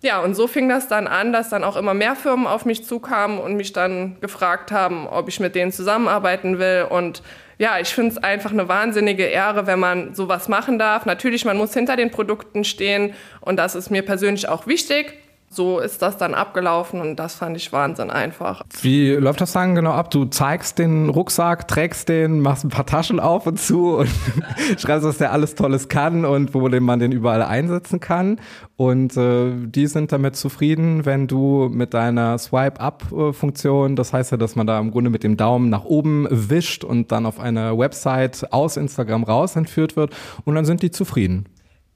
Ja, 0.00 0.20
und 0.20 0.34
so 0.34 0.46
fing 0.46 0.68
das 0.68 0.88
dann 0.88 1.08
an, 1.08 1.32
dass 1.32 1.50
dann 1.50 1.64
auch 1.64 1.76
immer 1.76 1.92
mehr 1.92 2.14
Firmen 2.14 2.46
auf 2.46 2.64
mich 2.64 2.84
zukamen 2.84 3.38
und 3.38 3.56
mich 3.56 3.72
dann 3.72 4.18
gefragt 4.20 4.70
haben, 4.72 5.06
ob 5.08 5.28
ich 5.28 5.40
mit 5.40 5.54
denen 5.54 5.72
zusammenarbeiten 5.72 6.58
will. 6.58 6.86
Und 6.88 7.22
ja, 7.58 7.78
ich 7.80 7.88
finde 7.88 8.12
es 8.12 8.18
einfach 8.22 8.52
eine 8.52 8.68
wahnsinnige 8.68 9.24
Ehre, 9.24 9.66
wenn 9.66 9.80
man 9.80 10.14
sowas 10.14 10.48
machen 10.48 10.78
darf. 10.78 11.04
Natürlich, 11.04 11.44
man 11.44 11.58
muss 11.58 11.74
hinter 11.74 11.96
den 11.96 12.10
Produkten 12.12 12.64
stehen 12.64 13.12
und 13.40 13.56
das 13.56 13.74
ist 13.74 13.90
mir 13.90 14.02
persönlich 14.02 14.48
auch 14.48 14.66
wichtig 14.66 15.18
so 15.50 15.78
ist 15.78 16.02
das 16.02 16.18
dann 16.18 16.34
abgelaufen 16.34 17.00
und 17.00 17.16
das 17.16 17.34
fand 17.34 17.56
ich 17.56 17.72
Wahnsinn 17.72 18.10
einfach. 18.10 18.62
Wie 18.82 19.12
läuft 19.12 19.40
das 19.40 19.52
dann 19.52 19.74
genau 19.74 19.92
ab? 19.92 20.10
Du 20.10 20.26
zeigst 20.26 20.78
den 20.78 21.08
Rucksack, 21.08 21.66
trägst 21.68 22.08
den, 22.08 22.40
machst 22.40 22.64
ein 22.64 22.68
paar 22.68 22.84
Taschen 22.84 23.18
auf 23.18 23.46
und 23.46 23.58
zu 23.58 23.96
und 23.96 24.10
schreibst, 24.78 25.06
was 25.06 25.18
der 25.18 25.32
alles 25.32 25.54
Tolles 25.54 25.88
kann 25.88 26.24
und 26.24 26.52
wo 26.54 26.68
man 26.68 26.98
den 26.98 27.12
überall 27.12 27.42
einsetzen 27.42 27.98
kann. 27.98 28.40
Und 28.76 29.16
äh, 29.16 29.50
die 29.56 29.86
sind 29.86 30.12
damit 30.12 30.36
zufrieden, 30.36 31.06
wenn 31.06 31.26
du 31.26 31.68
mit 31.72 31.94
deiner 31.94 32.38
Swipe-Up-Funktion, 32.38 33.96
das 33.96 34.12
heißt 34.12 34.32
ja, 34.32 34.36
dass 34.36 34.54
man 34.54 34.66
da 34.66 34.78
im 34.78 34.90
Grunde 34.90 35.10
mit 35.10 35.24
dem 35.24 35.36
Daumen 35.36 35.70
nach 35.70 35.84
oben 35.84 36.28
wischt 36.30 36.84
und 36.84 37.10
dann 37.10 37.26
auf 37.26 37.40
eine 37.40 37.76
Website 37.76 38.52
aus 38.52 38.76
Instagram 38.76 39.24
raus 39.24 39.56
entführt 39.56 39.96
wird 39.96 40.14
und 40.44 40.54
dann 40.54 40.64
sind 40.64 40.82
die 40.82 40.90
zufrieden. 40.90 41.46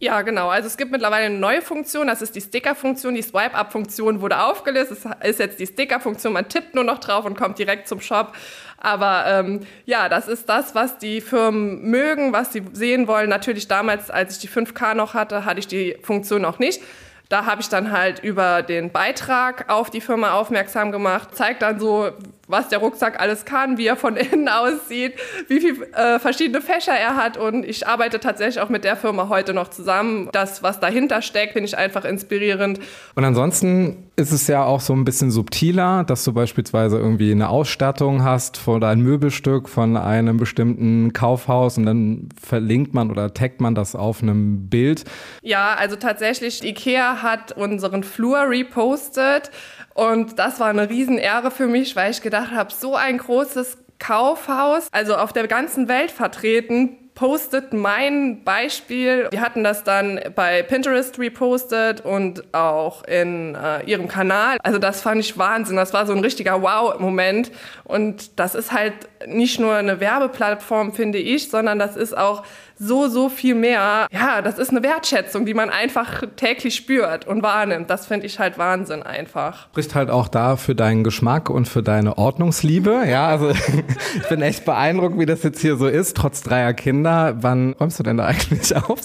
Ja, 0.03 0.23
genau. 0.23 0.49
Also 0.49 0.67
es 0.67 0.77
gibt 0.77 0.91
mittlerweile 0.91 1.27
eine 1.27 1.39
neue 1.39 1.63
Funktion, 1.63 2.09
das 2.09 2.23
ist 2.23 2.35
die 2.35 2.41
Sticker-Funktion. 2.41 3.15
Die 3.15 3.23
Swipe-Up-Funktion 3.23 4.21
wurde 4.21 4.43
aufgelöst. 4.43 4.91
Es 4.91 5.31
ist 5.31 5.39
jetzt 5.39 5.61
die 5.61 5.67
Sticker-Funktion. 5.69 6.33
Man 6.33 6.49
tippt 6.49 6.75
nur 6.75 6.83
noch 6.83 6.99
drauf 6.99 7.25
und 7.25 7.37
kommt 7.37 7.57
direkt 7.57 7.87
zum 7.87 8.01
Shop. 8.01 8.33
Aber 8.79 9.27
ähm, 9.29 9.61
ja, 9.87 10.09
das 10.09 10.27
ist 10.27 10.49
das, 10.49 10.75
was 10.75 10.99
die 10.99 11.21
Firmen 11.21 11.83
mögen, 11.83 12.33
was 12.33 12.53
sie 12.53 12.65
sehen 12.73 13.07
wollen. 13.07 13.29
Natürlich 13.29 13.69
damals, 13.69 14.11
als 14.11 14.35
ich 14.35 14.41
die 14.41 14.49
5K 14.49 14.95
noch 14.95 15.15
hatte, 15.15 15.45
hatte 15.45 15.61
ich 15.61 15.69
die 15.69 15.97
Funktion 16.03 16.43
noch 16.43 16.59
nicht. 16.59 16.83
Da 17.29 17.47
habe 17.47 17.61
ich 17.61 17.69
dann 17.69 17.93
halt 17.93 18.19
über 18.25 18.63
den 18.63 18.91
Beitrag 18.91 19.71
auf 19.71 19.89
die 19.89 20.01
Firma 20.01 20.33
aufmerksam 20.33 20.91
gemacht, 20.91 21.37
zeigt 21.37 21.63
dann 21.63 21.79
so, 21.79 22.11
was 22.53 22.69
der 22.69 22.79
Rucksack 22.79 23.19
alles 23.19 23.45
kann, 23.45 23.79
wie 23.79 23.87
er 23.87 23.97
von 23.97 24.17
innen 24.33 24.49
aussieht, 24.49 25.15
wie 25.49 25.61
viele 25.61 25.87
äh, 25.95 26.19
verschiedene 26.21 26.61
Fächer 26.61 26.93
er 26.93 27.17
hat. 27.17 27.37
Und 27.37 27.65
ich 27.65 27.89
arbeite 27.89 28.21
tatsächlich 28.21 28.61
auch 28.61 28.69
mit 28.69 28.85
der 28.85 28.97
Firma 28.97 29.29
heute 29.29 29.55
noch 29.55 29.69
zusammen. 29.69 30.29
Das, 30.33 30.63
was 30.63 30.79
dahinter 30.79 31.23
steckt, 31.23 31.55
finde 31.55 31.67
ich 31.67 31.77
einfach 31.77 32.05
inspirierend. 32.05 32.79
Und 33.15 33.25
ansonsten 33.25 34.11
ist 34.15 34.31
es 34.31 34.47
ja 34.47 34.65
auch 34.65 34.81
so 34.81 34.93
ein 34.93 35.05
bisschen 35.05 35.31
subtiler, 35.31 36.05
dass 36.05 36.23
du 36.25 36.33
beispielsweise 36.33 36.99
irgendwie 36.99 37.33
eine 37.33 37.49
Ausstattung 37.49 38.23
hast 38.23 38.59
von 38.59 38.85
ein 38.85 39.01
Möbelstück 39.01 39.69
von 39.69 39.97
einem 39.97 40.37
bestimmten 40.37 41.13
Kaufhaus 41.13 41.79
und 41.79 41.87
dann 41.87 42.29
verlinkt 42.41 42.93
man 42.93 43.11
oder 43.11 43.33
taggt 43.33 43.61
man 43.61 43.75
das 43.75 43.95
auf 43.95 44.23
einem 44.23 44.69
Bild. 44.69 45.05
Ja, 45.41 45.75
also 45.75 45.97
tatsächlich, 45.97 46.63
Ikea 46.63 47.23
hat 47.23 47.53
unseren 47.53 48.05
Flur 48.05 48.51
repostet 48.51 49.51
und 49.95 50.39
das 50.39 50.61
war 50.61 50.69
eine 50.69 50.89
Riesenehre 50.89 51.51
für 51.51 51.67
mich, 51.67 51.97
weil 51.97 52.11
ich 52.11 52.23
gedacht 52.23 52.53
habe, 52.53 52.73
so 52.73 52.95
ein 52.97 53.19
großes 53.19 53.79
Kaufhaus, 53.99 54.89
also 54.91 55.17
auf 55.17 55.33
der 55.33 55.47
ganzen 55.47 55.89
Welt 55.89 56.11
vertreten, 56.11 57.02
postet 57.15 57.73
mein 57.73 58.43
Beispiel. 58.45 59.29
Die 59.33 59.41
hatten 59.41 59.65
das 59.65 59.85
dann 59.85 60.21
bei 60.35 60.63
Pinterest 60.63 61.19
repostet 61.19 62.01
und 62.01 62.55
auch 62.55 63.05
in 63.05 63.55
äh, 63.55 63.85
ihrem 63.85 64.09
Kanal. 64.09 64.57
Also 64.63 64.79
das 64.79 65.03
fand 65.03 65.21
ich 65.21 65.37
Wahnsinn. 65.37 65.77
Das 65.77 65.93
war 65.93 66.07
so 66.07 66.13
ein 66.13 66.21
richtiger 66.21 66.63
Wow-Moment. 66.63 67.51
Und 67.85 68.39
das 68.39 68.55
ist 68.55 68.73
halt 68.73 68.95
nicht 69.27 69.61
nur 69.61 69.75
eine 69.75 70.01
Werbeplattform, 70.01 70.93
finde 70.93 71.19
ich, 71.19 71.51
sondern 71.51 71.79
das 71.79 71.97
ist 71.97 72.17
auch 72.17 72.43
so, 72.79 73.09
so 73.09 73.29
viel 73.29 73.55
mehr. 73.55 74.09
Ja, 74.11 74.43
das 74.43 74.59
ist 74.59 74.71
eine 74.71 74.83
Wertschätzung, 74.83 75.47
die 75.47 75.55
man 75.55 75.71
einfach 75.71 76.23
täglich 76.37 76.75
spürt 76.75 77.27
und 77.27 77.43
wahrnimmt. 77.43 77.89
Das 77.91 78.07
finde 78.07 78.27
ich 78.27 78.39
halt 78.39 78.59
Wahnsinn 78.59 79.03
einfach. 79.03 79.69
Spricht 79.69 79.95
halt 79.95 80.11
auch 80.11 80.27
da 80.29 80.57
für 80.57 80.75
deinen 80.75 81.05
Geschmack 81.05 81.49
und 81.49 81.69
für 81.69 81.83
deine 81.83 82.19
Ordnungsliebe. 82.19 83.05
Ja, 83.07 83.29
also 83.29 83.51
ich 84.17 84.29
bin 84.29 84.43
echt 84.43 84.65
beeindruckt, 84.65 85.19
wie 85.19 85.27
das 85.27 85.43
jetzt 85.43 85.61
hier 85.61 85.77
so 85.77 85.87
ist, 85.87 86.17
trotz 86.17 86.43
dreier 86.43 86.75
Kinder. 86.75 87.02
Wann 87.05 87.75
räumst 87.75 87.99
du 87.99 88.03
denn 88.03 88.17
da 88.17 88.27
eigentlich 88.27 88.75
auf? 88.89 89.01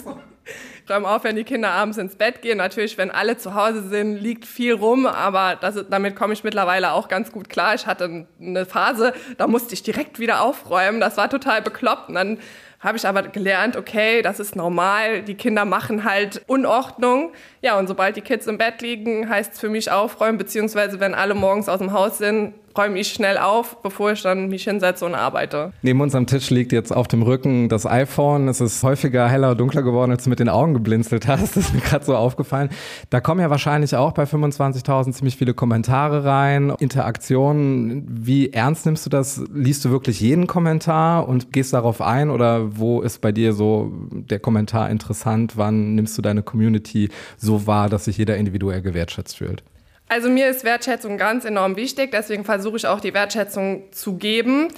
Ich 0.88 0.94
räume 0.94 1.10
auf, 1.10 1.25
wenn 1.25 1.36
die 1.36 1.44
Kinder 1.44 1.72
abends 1.72 1.98
ins 1.98 2.16
Bett 2.16 2.42
gehen. 2.42 2.60
Natürlich, 2.60 2.98
wenn 2.98 3.12
alle 3.12 3.38
zu 3.38 3.56
Hause 3.56 3.89
sind, 3.89 4.16
liegt 4.16 4.46
viel 4.46 4.74
rum, 4.74 5.06
aber 5.06 5.58
das, 5.60 5.84
damit 5.89 6.16
komme 6.16 6.32
ich 6.32 6.46
mittlerweile 6.46 6.94
auch 6.94 7.10
ganz 7.10 7.34
gut 7.34 7.50
klar. 7.50 7.75
Ich 7.75 7.88
hatte 7.88 8.25
eine 8.39 8.66
Phase, 8.66 9.12
da 9.38 9.48
musste 9.48 9.74
ich 9.74 9.84
direkt 9.84 10.18
wieder 10.20 10.42
aufräumen. 10.42 11.01
Das 11.01 11.18
war 11.18 11.30
total 11.30 11.62
bekloppt. 11.62 12.08
Und 12.08 12.16
dann 12.16 12.39
habe 12.80 12.96
ich 12.96 13.06
aber 13.08 13.24
gelernt, 13.24 13.75
okay, 13.75 14.22
das 14.22 14.39
ist 14.39 14.56
normal, 14.56 15.24
die 15.24 15.36
Kinder 15.36 15.66
machen 15.66 16.04
halt 16.04 16.44
Unordnung. 16.48 17.34
Ja, 17.62 17.77
und 17.77 17.88
sobald 17.88 18.16
die 18.16 18.22
Kids 18.22 18.48
im 18.48 18.58
Bett 18.58 18.82
liegen, 18.82 19.30
heißt 19.30 19.56
es 19.56 19.60
für 19.60 19.70
mich 19.70 19.92
aufräumen, 19.92 20.38
beziehungsweise 20.38 21.00
wenn 21.01 21.13
alle 21.13 21.34
morgens 21.34 21.68
aus 21.68 21.80
dem 21.80 21.92
Haus 21.92 22.18
sind, 22.18 22.54
räume 22.78 23.00
ich 23.00 23.10
schnell 23.10 23.38
auf, 23.38 23.82
bevor 23.82 24.12
ich 24.12 24.22
dann 24.22 24.50
mich 24.50 24.64
hinsetze 24.64 25.06
und 25.06 25.16
arbeite. 25.16 25.74
Neben 25.82 26.02
uns 26.02 26.16
am 26.16 26.28
Tisch 26.28 26.50
liegt 26.50 26.72
jetzt 26.72 26.92
auf 26.92 27.08
dem 27.08 27.22
Rücken 27.22 27.70
das 27.70 27.86
iPhone. 27.86 28.48
Es 28.48 28.62
ist 28.62 28.84
häufiger 28.84 29.28
heller 29.28 29.52
und 29.52 29.60
dunkler 29.60 29.82
geworden, 29.82 30.12
als 30.12 30.24
du 30.24 30.30
mit 30.30 30.40
den 30.40 30.50
Augen 30.50 30.74
geblinzelt 30.74 31.28
hast. 31.28 31.38
Das 31.58 31.66
ist 31.66 31.74
mir 31.74 31.82
gerade 31.82 32.06
so 32.06 32.16
aufgefallen. 32.16 32.70
Da 33.10 33.20
kommen 33.20 33.42
ja 33.42 33.50
wahrscheinlich 33.50 33.96
auch 33.96 34.12
bei 34.12 34.24
25.000 34.24 35.14
ziemlich 35.14 35.38
viele 35.38 35.54
Kommentare 35.54 36.24
rein, 36.24 36.74
Interaktionen. 36.80 38.06
Wie 38.08 38.52
ernst 38.52 38.86
nimmst 38.86 39.06
du 39.06 39.10
das? 39.10 39.42
Liest 39.54 39.86
du 39.86 39.90
wirklich 39.90 40.20
jeden 40.20 40.46
Kommentar 40.46 41.28
und 41.28 41.54
gehst 41.54 41.74
darauf 41.74 42.02
ein? 42.02 42.30
Oder 42.30 42.78
wo 42.78 43.02
ist 43.02 43.22
bei 43.22 43.32
dir 43.32 43.54
so 43.54 43.92
der 44.12 44.40
Kommentar 44.40 44.90
interessant? 44.90 45.58
Wann 45.58 45.96
nimmst 45.96 46.18
du 46.18 46.22
deine 46.22 46.44
Community 46.44 47.10
so 47.38 47.66
wahr, 47.66 47.90
dass 47.90 48.06
sich 48.06 48.18
jeder 48.18 48.38
individuell 48.38 48.82
gewertschätzt 48.82 49.38
fühlt? 49.38 49.64
Also 50.10 50.30
mir 50.30 50.50
ist 50.50 50.64
Wertschätzung 50.64 51.18
ganz 51.18 51.44
enorm 51.44 51.76
wichtig, 51.76 52.12
deswegen 52.12 52.46
versuche 52.46 52.78
ich 52.78 52.88
auch 52.88 53.02
die 53.02 53.14
Wertschätzung 53.14 53.84
zu 53.92 54.16
geben. 54.18 54.70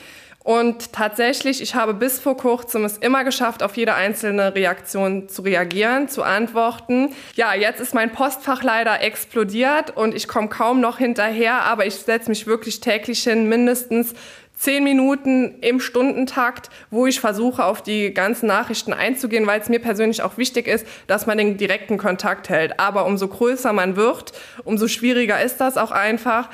Und 0.44 0.94
tatsächlich, 0.94 1.62
ich 1.62 1.76
habe 1.76 1.94
bis 1.94 2.20
vor 2.20 2.36
kurzem 2.38 2.86
es 2.86 2.98
immer 2.98 3.24
geschafft, 3.24 3.62
auf 3.62 3.78
jede 3.78 3.94
einzelne 3.94 4.56
Reaktion 4.56 5.28
zu 5.30 5.44
reagieren, 5.44 6.08
zu 6.08 6.24
antworten. 6.24 7.14
Ja, 7.36 7.54
jetzt 7.54 7.82
ist 7.82 7.94
mein 7.94 8.12
Postfach 8.12 8.64
leider 8.64 9.02
explodiert 9.02 9.96
und 9.96 10.16
ich 10.16 10.28
komme 10.28 10.48
kaum 10.48 10.80
noch 10.82 10.98
hinterher, 10.98 11.62
aber 11.64 11.86
ich 11.86 11.96
setze 11.96 12.30
mich 12.30 12.48
wirklich 12.48 12.80
täglich 12.80 13.22
hin, 13.24 13.48
mindestens 13.48 14.16
zehn 14.60 14.84
Minuten 14.84 15.56
im 15.62 15.80
Stundentakt, 15.80 16.70
wo 16.92 17.08
ich 17.08 17.22
versuche, 17.22 17.64
auf 17.64 17.82
die 17.82 18.14
ganzen 18.14 18.48
Nachrichten 18.48 18.92
einzugehen, 18.92 19.48
weil 19.48 19.62
es 19.62 19.70
mir 19.70 19.80
persönlich 19.80 20.22
auch 20.22 20.38
wichtig 20.38 20.68
ist, 20.68 20.86
dass 21.08 21.26
man 21.26 21.38
den 21.38 21.56
direkten 21.56 21.98
Kontakt 21.98 22.50
hält. 22.50 22.78
Aber 22.78 23.06
umso 23.06 23.30
größer 23.30 23.72
man 23.72 23.96
wird, 23.96 24.34
umso 24.66 24.90
schwieriger 24.90 25.42
ist 25.42 25.62
das 25.62 25.78
auch 25.78 25.92
einfach. 25.92 26.50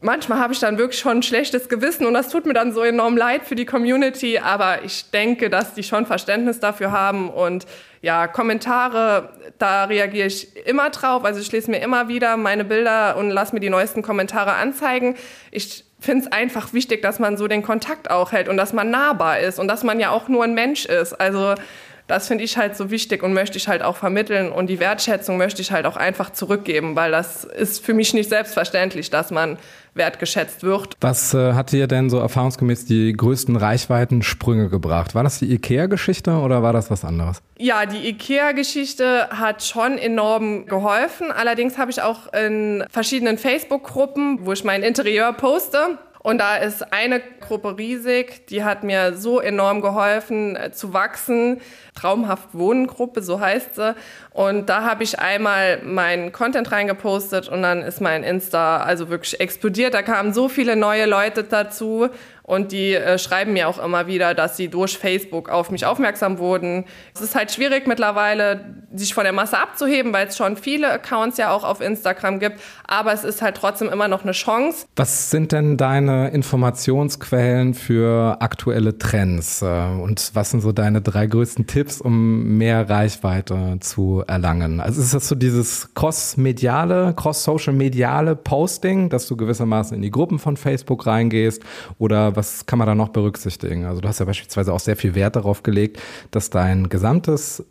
Manchmal 0.00 0.38
habe 0.38 0.52
ich 0.52 0.60
dann 0.60 0.78
wirklich 0.78 1.00
schon 1.00 1.18
ein 1.18 1.22
schlechtes 1.24 1.68
Gewissen 1.68 2.06
und 2.06 2.14
das 2.14 2.28
tut 2.28 2.46
mir 2.46 2.54
dann 2.54 2.72
so 2.72 2.82
enorm 2.82 3.16
leid 3.16 3.42
für 3.44 3.56
die 3.56 3.66
Community, 3.66 4.38
aber 4.38 4.84
ich 4.84 5.10
denke, 5.10 5.50
dass 5.50 5.74
die 5.74 5.82
schon 5.82 6.06
Verständnis 6.06 6.60
dafür 6.60 6.92
haben 6.92 7.28
und 7.28 7.66
ja, 8.00 8.28
Kommentare, 8.28 9.30
da 9.58 9.84
reagiere 9.84 10.28
ich 10.28 10.66
immer 10.66 10.88
drauf. 10.90 11.24
Also 11.24 11.40
ich 11.40 11.50
lese 11.52 11.70
mir 11.70 11.80
immer 11.80 12.08
wieder 12.08 12.36
meine 12.36 12.64
Bilder 12.64 13.16
und 13.16 13.30
lasse 13.30 13.52
mir 13.52 13.60
die 13.60 13.68
neuesten 13.68 14.00
Kommentare 14.00 14.54
anzeigen. 14.54 15.16
Ich 15.50 15.84
finde 16.00 16.24
es 16.24 16.32
einfach 16.32 16.72
wichtig, 16.72 17.02
dass 17.02 17.18
man 17.18 17.36
so 17.36 17.46
den 17.48 17.62
Kontakt 17.62 18.10
auch 18.10 18.32
hält 18.32 18.48
und 18.48 18.56
dass 18.56 18.72
man 18.72 18.90
nahbar 18.90 19.40
ist 19.40 19.58
und 19.58 19.68
dass 19.68 19.84
man 19.84 20.00
ja 20.00 20.10
auch 20.10 20.28
nur 20.28 20.44
ein 20.44 20.54
Mensch 20.54 20.86
ist. 20.86 21.12
Also 21.14 21.54
das 22.10 22.26
finde 22.26 22.44
ich 22.44 22.56
halt 22.56 22.76
so 22.76 22.90
wichtig 22.90 23.22
und 23.22 23.32
möchte 23.32 23.56
ich 23.56 23.68
halt 23.68 23.82
auch 23.82 23.96
vermitteln 23.96 24.50
und 24.50 24.66
die 24.66 24.80
Wertschätzung 24.80 25.36
möchte 25.36 25.62
ich 25.62 25.70
halt 25.70 25.86
auch 25.86 25.96
einfach 25.96 26.30
zurückgeben, 26.30 26.96
weil 26.96 27.12
das 27.12 27.44
ist 27.44 27.84
für 27.84 27.94
mich 27.94 28.12
nicht 28.14 28.28
selbstverständlich, 28.28 29.10
dass 29.10 29.30
man 29.30 29.58
wertgeschätzt 29.94 30.62
wird. 30.62 30.94
Was 31.00 31.34
äh, 31.34 31.52
hat 31.52 31.72
dir 31.72 31.86
denn 31.86 32.10
so 32.10 32.18
erfahrungsgemäß 32.18 32.84
die 32.84 33.12
größten 33.12 33.56
Reichweitensprünge 33.56 34.68
gebracht? 34.68 35.14
War 35.14 35.22
das 35.22 35.38
die 35.38 35.52
IKEA-Geschichte 35.52 36.32
oder 36.32 36.62
war 36.62 36.72
das 36.72 36.90
was 36.90 37.04
anderes? 37.04 37.42
Ja, 37.58 37.86
die 37.86 38.08
IKEA-Geschichte 38.08 39.28
hat 39.30 39.62
schon 39.62 39.98
enorm 39.98 40.66
geholfen. 40.66 41.30
Allerdings 41.30 41.78
habe 41.78 41.90
ich 41.90 42.02
auch 42.02 42.32
in 42.32 42.84
verschiedenen 42.90 43.38
Facebook-Gruppen, 43.38 44.44
wo 44.44 44.52
ich 44.52 44.64
mein 44.64 44.82
Interieur 44.82 45.32
poste, 45.32 45.98
und 46.22 46.38
da 46.38 46.56
ist 46.56 46.92
eine 46.92 47.20
Gruppe 47.40 47.78
riesig, 47.78 48.46
die 48.48 48.62
hat 48.62 48.84
mir 48.84 49.16
so 49.16 49.40
enorm 49.40 49.80
geholfen 49.80 50.54
äh, 50.54 50.70
zu 50.70 50.92
wachsen. 50.92 51.62
Traumhaft 51.94 52.50
Wohnen 52.52 52.86
Gruppe, 52.86 53.22
so 53.22 53.40
heißt 53.40 53.74
sie. 53.76 53.94
Und 54.32 54.68
da 54.68 54.84
habe 54.84 55.02
ich 55.02 55.18
einmal 55.18 55.82
meinen 55.82 56.30
Content 56.30 56.70
reingepostet 56.70 57.48
und 57.48 57.62
dann 57.62 57.82
ist 57.82 58.00
mein 58.00 58.22
Insta 58.22 58.78
also 58.78 59.08
wirklich 59.08 59.40
explodiert. 59.40 59.92
Da 59.92 60.02
kamen 60.02 60.32
so 60.32 60.48
viele 60.48 60.76
neue 60.76 61.06
Leute 61.06 61.42
dazu 61.42 62.08
und 62.50 62.72
die 62.72 62.94
äh, 62.94 63.16
schreiben 63.16 63.52
mir 63.52 63.68
auch 63.68 63.78
immer 63.78 64.08
wieder, 64.08 64.34
dass 64.34 64.56
sie 64.56 64.66
durch 64.66 64.98
Facebook 64.98 65.48
auf 65.48 65.70
mich 65.70 65.86
aufmerksam 65.86 66.38
wurden. 66.38 66.84
Es 67.14 67.20
ist 67.20 67.36
halt 67.36 67.52
schwierig 67.52 67.86
mittlerweile, 67.86 68.74
sich 68.92 69.14
von 69.14 69.22
der 69.22 69.32
Masse 69.32 69.56
abzuheben, 69.56 70.12
weil 70.12 70.26
es 70.26 70.36
schon 70.36 70.56
viele 70.56 70.90
Accounts 70.90 71.36
ja 71.36 71.52
auch 71.52 71.62
auf 71.62 71.80
Instagram 71.80 72.40
gibt. 72.40 72.60
Aber 72.88 73.12
es 73.12 73.22
ist 73.22 73.40
halt 73.40 73.56
trotzdem 73.56 73.88
immer 73.88 74.08
noch 74.08 74.24
eine 74.24 74.32
Chance. 74.32 74.86
Was 74.96 75.30
sind 75.30 75.52
denn 75.52 75.76
deine 75.76 76.30
Informationsquellen 76.30 77.74
für 77.74 78.38
aktuelle 78.40 78.98
Trends? 78.98 79.62
Äh, 79.62 79.66
und 79.66 80.32
was 80.34 80.50
sind 80.50 80.60
so 80.60 80.72
deine 80.72 81.02
drei 81.02 81.26
größten 81.26 81.68
Tipps, 81.68 82.00
um 82.00 82.58
mehr 82.58 82.90
Reichweite 82.90 83.76
zu 83.78 84.19
erlangen? 84.26 84.80
Also 84.80 85.00
ist 85.00 85.14
das 85.14 85.28
so 85.28 85.34
dieses 85.34 85.94
cross-mediale, 85.94 87.14
cross-social-mediale 87.14 88.36
Posting, 88.36 89.08
dass 89.08 89.26
du 89.26 89.36
gewissermaßen 89.36 89.94
in 89.94 90.02
die 90.02 90.10
Gruppen 90.10 90.38
von 90.38 90.56
Facebook 90.56 91.06
reingehst? 91.06 91.62
Oder 91.98 92.36
was 92.36 92.66
kann 92.66 92.78
man 92.78 92.86
da 92.86 92.94
noch 92.94 93.10
berücksichtigen? 93.10 93.84
Also 93.84 94.00
du 94.00 94.08
hast 94.08 94.20
ja 94.20 94.26
beispielsweise 94.26 94.72
auch 94.72 94.80
sehr 94.80 94.96
viel 94.96 95.14
Wert 95.14 95.36
darauf 95.36 95.62
gelegt, 95.62 96.00
dass 96.30 96.50
dein 96.50 96.88
gesamtes 96.88 97.64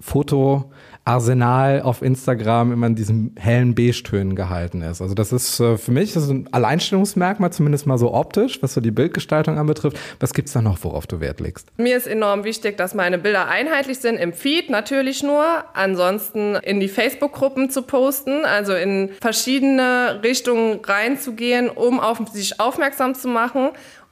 Fotoarsenal 1.06 1.82
auf 1.82 2.02
Instagram 2.02 2.72
immer 2.72 2.88
in 2.88 2.96
diesen 2.96 3.36
hellen 3.40 3.74
Beige-Tönen 3.74 4.36
gehalten 4.36 4.82
ist. 4.82 5.02
Also 5.02 5.16
das 5.16 5.32
ist 5.32 5.60
äh, 5.60 5.78
für 5.78 5.92
mich 5.92 6.16
ist 6.16 6.30
ein 6.30 6.48
Alleinstellungsmerkmal, 6.52 7.52
zumindest 7.52 7.88
mal 7.88 7.98
so 7.98 8.14
optisch, 8.14 8.62
was 8.62 8.74
so 8.74 8.82
die 8.82 8.92
Bildgestaltung 8.92 9.58
anbetrifft. 9.58 9.98
Was 10.20 10.34
gibt's 10.34 10.54
da 10.54 10.62
noch, 10.62 10.78
worauf 10.84 11.08
du 11.08 11.20
Wert 11.20 11.40
legst? 11.40 11.68
Mir 11.78 11.98
ist 11.98 12.08
enorm 12.08 12.44
wichtig, 12.44 12.78
dass 12.78 12.94
meine 12.94 13.18
Bilder 13.18 13.48
einheitlich 13.48 14.00
sind, 14.00 14.18
im 14.18 14.34
Feed 14.34 14.70
natürlich 14.70 15.24
nur, 15.24 15.46
ansonsten 15.74 16.56
in 16.56 16.80
die 16.80 16.88
Facebook-Gruppen 16.88 17.70
zu 17.70 17.82
posten, 17.82 18.46
also 18.46 18.74
in 18.74 19.10
verschiedene 19.22 20.20
Richtungen 20.24 20.80
reinzugehen, 20.84 21.70
um 21.70 22.00
auf 22.00 22.20
sich 22.32 22.60
aufmerksam 22.60 23.16
zu 23.16 23.28
machen 23.28 23.70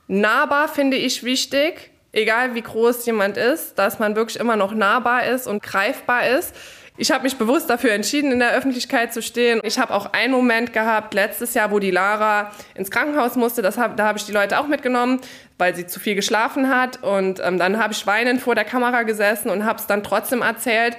Nahbar 0.07 0.69
finde 0.69 0.95
ich 0.95 1.23
wichtig, 1.23 1.91
egal 2.13 2.55
wie 2.55 2.61
groß 2.61 3.05
jemand 3.05 3.35
ist, 3.35 3.77
dass 3.77 3.99
man 3.99 4.15
wirklich 4.15 4.39
immer 4.39 4.55
noch 4.55 4.73
nahbar 4.73 5.25
ist 5.25 5.47
und 5.47 5.61
greifbar 5.61 6.27
ist. 6.29 6.55
Ich 6.99 7.11
habe 7.11 7.23
mich 7.23 7.37
bewusst 7.37 7.69
dafür 7.69 7.91
entschieden, 7.91 8.31
in 8.31 8.39
der 8.39 8.53
Öffentlichkeit 8.53 9.13
zu 9.13 9.21
stehen. 9.21 9.59
Ich 9.63 9.77
habe 9.77 9.93
auch 9.93 10.13
einen 10.13 10.33
Moment 10.33 10.73
gehabt, 10.73 11.13
letztes 11.13 11.53
Jahr, 11.53 11.69
wo 11.69 11.77
die 11.77 11.91
Lara 11.91 12.51
ins 12.73 12.89
Krankenhaus 12.89 13.35
musste. 13.35 13.61
Das 13.61 13.77
hab, 13.77 13.97
da 13.97 14.07
habe 14.07 14.17
ich 14.17 14.25
die 14.25 14.31
Leute 14.31 14.59
auch 14.59 14.67
mitgenommen, 14.67 15.21
weil 15.59 15.75
sie 15.75 15.85
zu 15.85 15.99
viel 15.99 16.15
geschlafen 16.15 16.69
hat. 16.69 17.03
Und 17.03 17.39
ähm, 17.43 17.59
dann 17.59 17.77
habe 17.77 17.93
ich 17.93 18.07
weinend 18.07 18.41
vor 18.41 18.55
der 18.55 18.65
Kamera 18.65 19.03
gesessen 19.03 19.51
und 19.51 19.63
habe 19.63 19.79
es 19.79 19.85
dann 19.85 20.01
trotzdem 20.01 20.41
erzählt. 20.41 20.97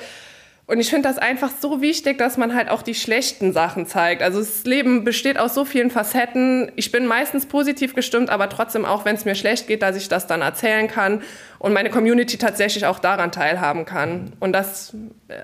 Und 0.69 0.78
ich 0.78 0.90
finde 0.90 1.09
das 1.09 1.19
einfach 1.19 1.50
so 1.61 1.81
wichtig, 1.81 2.19
dass 2.19 2.37
man 2.37 2.55
halt 2.55 2.69
auch 2.69 2.83
die 2.83 2.95
schlechten 2.95 3.52
Sachen 3.52 3.87
zeigt. 3.87 4.23
Also 4.23 4.38
das 4.38 4.64
Leben 4.64 5.02
besteht 5.02 5.38
aus 5.38 5.55
so 5.55 5.64
vielen 5.64 5.90
Facetten. 5.90 6.71
Ich 6.76 6.93
bin 6.93 7.07
meistens 7.07 7.47
positiv 7.47 7.95
gestimmt, 7.95 8.31
aber 8.31 8.50
trotzdem 8.50 8.85
auch, 8.85 9.05
wenn 9.05 9.17
es 9.17 9.25
mir 9.25 9.35
schlecht 9.35 9.67
geht, 9.67 9.83
dass 9.83 9.97
ich 9.97 10.09
das 10.09 10.26
dann 10.26 10.43
erzählen 10.43 10.87
kann 10.87 11.23
und 11.59 11.73
meine 11.73 11.91
Community 11.91 12.38
tatsächlich 12.38 12.87
auch 12.87 12.99
daran 12.99 13.33
teilhaben 13.33 13.85
kann. 13.85 14.33
Und 14.41 14.53
das, 14.53 14.95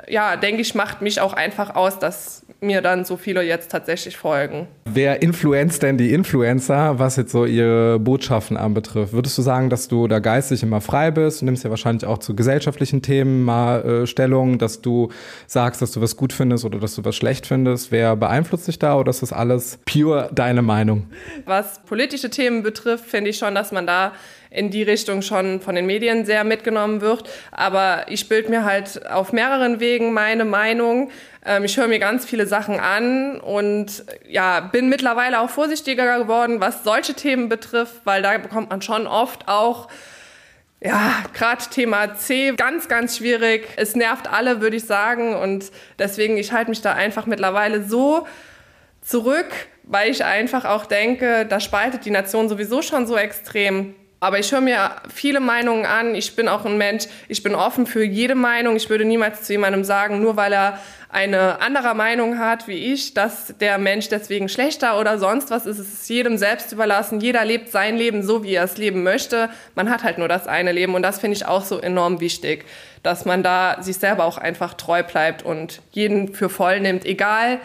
ja, 0.09 0.37
denke 0.37 0.63
ich, 0.63 0.75
macht 0.75 1.03
mich 1.03 1.21
auch 1.21 1.33
einfach 1.33 1.75
aus, 1.75 1.99
dass 1.99 2.45
mir 2.61 2.81
dann 2.81 3.05
so 3.05 3.17
viele 3.17 3.43
jetzt 3.43 3.71
tatsächlich 3.71 4.17
folgen. 4.17 4.67
Wer 4.87 5.23
influenzt 5.23 5.83
denn 5.83 5.99
die 5.99 6.13
Influencer, 6.13 6.99
was 6.99 7.17
jetzt 7.17 7.33
so 7.33 7.45
ihre 7.45 7.99
Botschaften 7.99 8.57
anbetrifft? 8.57 9.13
Würdest 9.13 9.37
du 9.37 9.43
sagen, 9.43 9.71
dass 9.71 9.89
du 9.89 10.09
da 10.09 10.19
geistig 10.19 10.63
immer 10.63 10.81
frei 10.81 11.11
bist? 11.11 11.41
Du 11.41 11.45
nimmst 11.45 11.65
ja 11.65 11.71
wahrscheinlich 11.71 12.07
auch 12.07 12.19
zu 12.19 12.35
gesellschaftlichen 12.35 13.03
Themen 13.03 13.45
mal 13.45 13.85
äh, 13.85 14.07
Stellung, 14.07 14.59
dass 14.59 14.81
du 14.81 15.11
sagst, 15.47 15.83
dass 15.83 15.93
du 15.93 16.01
was 16.01 16.17
gut 16.17 16.33
findest 16.33 16.65
oder 16.65 16.79
dass 16.79 16.95
du 16.95 17.05
was 17.05 17.17
schlecht 17.17 17.47
findest. 17.47 17.93
Wer 17.93 18.17
beeinflusst 18.17 18.69
dich 18.69 18.79
da 18.79 18.97
oder 18.97 19.11
ist 19.11 19.23
das 19.23 19.33
alles 19.33 19.79
pure 19.85 20.31
deine 20.33 20.63
Meinung? 20.63 21.07
Was 21.45 21.81
politische 21.85 22.31
Themen 22.31 22.63
betrifft, 22.63 23.05
finde 23.05 23.31
ich 23.31 23.39
schon, 23.39 23.55
dass 23.55 23.73
man 23.73 23.87
da 23.87 24.13
in 24.55 24.71
die 24.71 24.83
Richtung 24.83 25.21
schon 25.21 25.61
von 25.61 25.75
den 25.75 25.85
Medien 25.85 26.25
sehr 26.25 26.45
mitgenommen 26.45 27.01
wird. 27.01 27.29
Aber 27.51 28.07
ich 28.09 28.29
bilde 28.29 28.51
mir 28.51 28.65
halt 28.65 29.05
auf 29.07 29.33
mehreren 29.33 29.81
Wegen 29.81 30.13
meine 30.13 30.45
Meinung. 30.45 31.11
Ähm, 31.45 31.65
ich 31.65 31.77
höre 31.77 31.89
mir 31.89 31.99
ganz 31.99 32.25
viele 32.25 32.47
Sachen 32.47 32.79
an 32.79 33.41
und 33.41 34.05
ja, 34.29 34.61
bin 34.61 34.89
mittlerweile 34.89 35.41
auch 35.41 35.51
vorsichtiger 35.51 36.21
geworden, 36.21 36.61
was 36.61 36.85
solche 36.85 37.15
Themen 37.15 37.49
betrifft, 37.49 38.03
weil 38.05 38.23
da 38.23 38.39
bekommt 38.39 38.71
man 38.71 38.81
schon 38.81 39.07
oft 39.07 39.49
auch 39.49 39.89
ja, 40.81 41.25
gerade 41.33 41.65
Thema 41.71 42.15
C, 42.15 42.53
ganz, 42.57 42.89
ganz 42.89 43.17
schwierig. 43.17 43.67
Es 43.77 43.97
nervt 43.97 44.31
alle, 44.31 44.61
würde 44.61 44.77
ich 44.77 44.85
sagen. 44.85 45.35
Und 45.35 45.73
deswegen, 45.99 46.37
ich 46.37 46.53
halte 46.53 46.69
mich 46.69 46.83
da 46.83 46.93
einfach 46.93 47.25
mittlerweile 47.25 47.83
so 47.83 48.27
zurück, 49.01 49.47
weil 49.83 50.11
ich 50.11 50.25
einfach 50.25 50.67
auch 50.67 50.85
denke, 50.85 51.47
da 51.47 51.59
spaltet 51.59 52.05
die 52.05 52.11
Nation 52.11 52.51
sowieso 52.51 52.83
schon 52.83 53.07
so 53.07 53.17
extrem. 53.17 53.95
Aber 54.25 54.39
ich 54.39 54.51
höre 54.53 54.63
mir 54.63 54.93
viele 55.15 55.39
Meinungen 55.39 55.85
an. 55.85 56.15
Ich 56.15 56.35
bin 56.35 56.49
auch 56.49 56.65
ein 56.65 56.79
Mensch, 56.79 57.05
ich 57.29 57.43
bin 57.43 57.55
offen 57.55 57.87
für 57.87 58.03
jede 58.03 58.35
Meinung. 58.35 58.75
Ich 58.75 58.89
würde 58.89 59.05
niemals 59.05 59.43
zu 59.43 59.53
jemandem 59.53 59.85
sagen, 59.85 60.23
nur 60.23 60.35
weil 60.39 60.55
er 60.55 60.79
eine 61.11 61.61
andere 61.61 61.95
Meinung 61.95 62.39
hat 62.39 62.67
wie 62.67 62.95
ich, 62.95 63.13
dass 63.13 63.53
der 63.61 63.77
Mensch 63.77 64.09
deswegen 64.09 64.49
schlechter 64.49 64.99
oder 64.99 65.19
sonst 65.19 65.51
was 65.51 65.67
ist. 65.67 65.79
Es 65.79 65.93
ist 65.93 66.09
jedem 66.09 66.39
selbst 66.39 66.73
überlassen. 66.73 67.21
Jeder 67.21 67.45
lebt 67.45 67.71
sein 67.71 67.99
Leben 67.99 68.23
so, 68.23 68.43
wie 68.43 68.55
er 68.55 68.65
es 68.65 68.79
leben 68.79 69.03
möchte. 69.03 69.51
Man 69.75 69.91
hat 69.91 70.05
halt 70.05 70.17
nur 70.17 70.27
das 70.27 70.47
eine 70.47 70.73
Leben 70.73 70.95
und 70.95 71.03
das 71.03 71.19
finde 71.19 71.37
ich 71.37 71.45
auch 71.45 71.63
so 71.63 71.79
enorm 71.79 72.23
wichtig, 72.23 72.65
dass 73.03 73.27
man 73.27 73.43
da 73.43 73.83
sich 73.83 73.99
selber 73.99 74.25
auch 74.25 74.39
einfach 74.39 74.73
treu 74.73 75.03
bleibt 75.03 75.43
und 75.43 75.83
jeden 75.91 76.33
für 76.33 76.49
voll 76.49 76.81
nimmt, 76.81 77.05
egal 77.05 77.61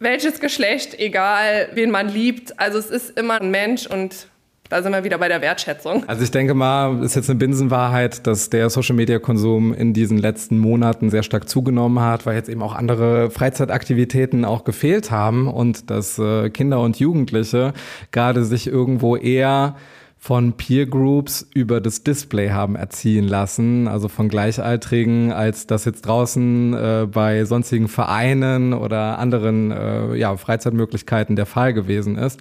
welches 0.00 0.40
Geschlecht, 0.40 0.98
egal 0.98 1.68
wen 1.74 1.92
man 1.92 2.08
liebt. 2.08 2.58
Also 2.58 2.78
es 2.80 2.90
ist 2.90 3.16
immer 3.16 3.40
ein 3.40 3.52
Mensch 3.52 3.86
und 3.86 4.26
da 4.70 4.82
sind 4.82 4.92
wir 4.92 5.02
wieder 5.02 5.18
bei 5.18 5.28
der 5.28 5.42
Wertschätzung. 5.42 6.04
Also 6.08 6.22
ich 6.22 6.30
denke 6.30 6.54
mal, 6.54 7.02
ist 7.02 7.16
jetzt 7.16 7.28
eine 7.28 7.38
Binsenwahrheit, 7.38 8.26
dass 8.26 8.50
der 8.50 8.70
Social-Media-Konsum 8.70 9.74
in 9.74 9.92
diesen 9.92 10.16
letzten 10.16 10.58
Monaten 10.58 11.10
sehr 11.10 11.24
stark 11.24 11.48
zugenommen 11.48 12.00
hat, 12.00 12.24
weil 12.24 12.36
jetzt 12.36 12.48
eben 12.48 12.62
auch 12.62 12.74
andere 12.74 13.30
Freizeitaktivitäten 13.30 14.44
auch 14.44 14.62
gefehlt 14.62 15.10
haben 15.10 15.48
und 15.48 15.90
dass 15.90 16.18
äh, 16.20 16.50
Kinder 16.50 16.80
und 16.80 17.00
Jugendliche 17.00 17.74
gerade 18.12 18.44
sich 18.44 18.68
irgendwo 18.68 19.16
eher 19.16 19.74
von 20.22 20.52
Peer 20.52 20.84
Groups 20.84 21.48
über 21.54 21.80
das 21.80 22.04
Display 22.04 22.50
haben 22.50 22.76
erziehen 22.76 23.26
lassen, 23.26 23.88
also 23.88 24.08
von 24.08 24.28
Gleichaltrigen, 24.28 25.32
als 25.32 25.66
das 25.66 25.86
jetzt 25.86 26.02
draußen 26.02 26.74
äh, 26.74 27.06
bei 27.10 27.46
sonstigen 27.46 27.88
Vereinen 27.88 28.74
oder 28.74 29.18
anderen 29.18 29.70
äh, 29.70 30.14
ja, 30.16 30.36
Freizeitmöglichkeiten 30.36 31.36
der 31.36 31.46
Fall 31.46 31.72
gewesen 31.72 32.18
ist. 32.18 32.38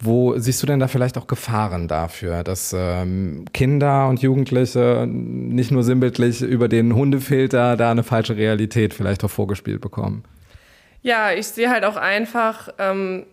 Wo 0.00 0.36
siehst 0.38 0.60
du 0.60 0.66
denn 0.66 0.80
da 0.80 0.88
vielleicht 0.88 1.16
auch 1.16 1.28
Gefahren 1.28 1.86
dafür, 1.86 2.42
dass 2.42 2.74
ähm, 2.76 3.44
Kinder 3.52 4.08
und 4.08 4.20
Jugendliche 4.20 5.06
nicht 5.06 5.70
nur 5.70 5.84
sinnbildlich 5.84 6.42
über 6.42 6.66
den 6.66 6.96
Hundefilter 6.96 7.76
da 7.76 7.92
eine 7.92 8.02
falsche 8.02 8.36
Realität 8.36 8.92
vielleicht 8.92 9.22
auch 9.22 9.30
vorgespielt 9.30 9.80
bekommen? 9.80 10.24
Ja, 11.02 11.30
ich 11.30 11.46
sehe 11.46 11.70
halt 11.70 11.84
auch 11.84 11.96
einfach, 11.96 12.70
ähm, 12.78 13.24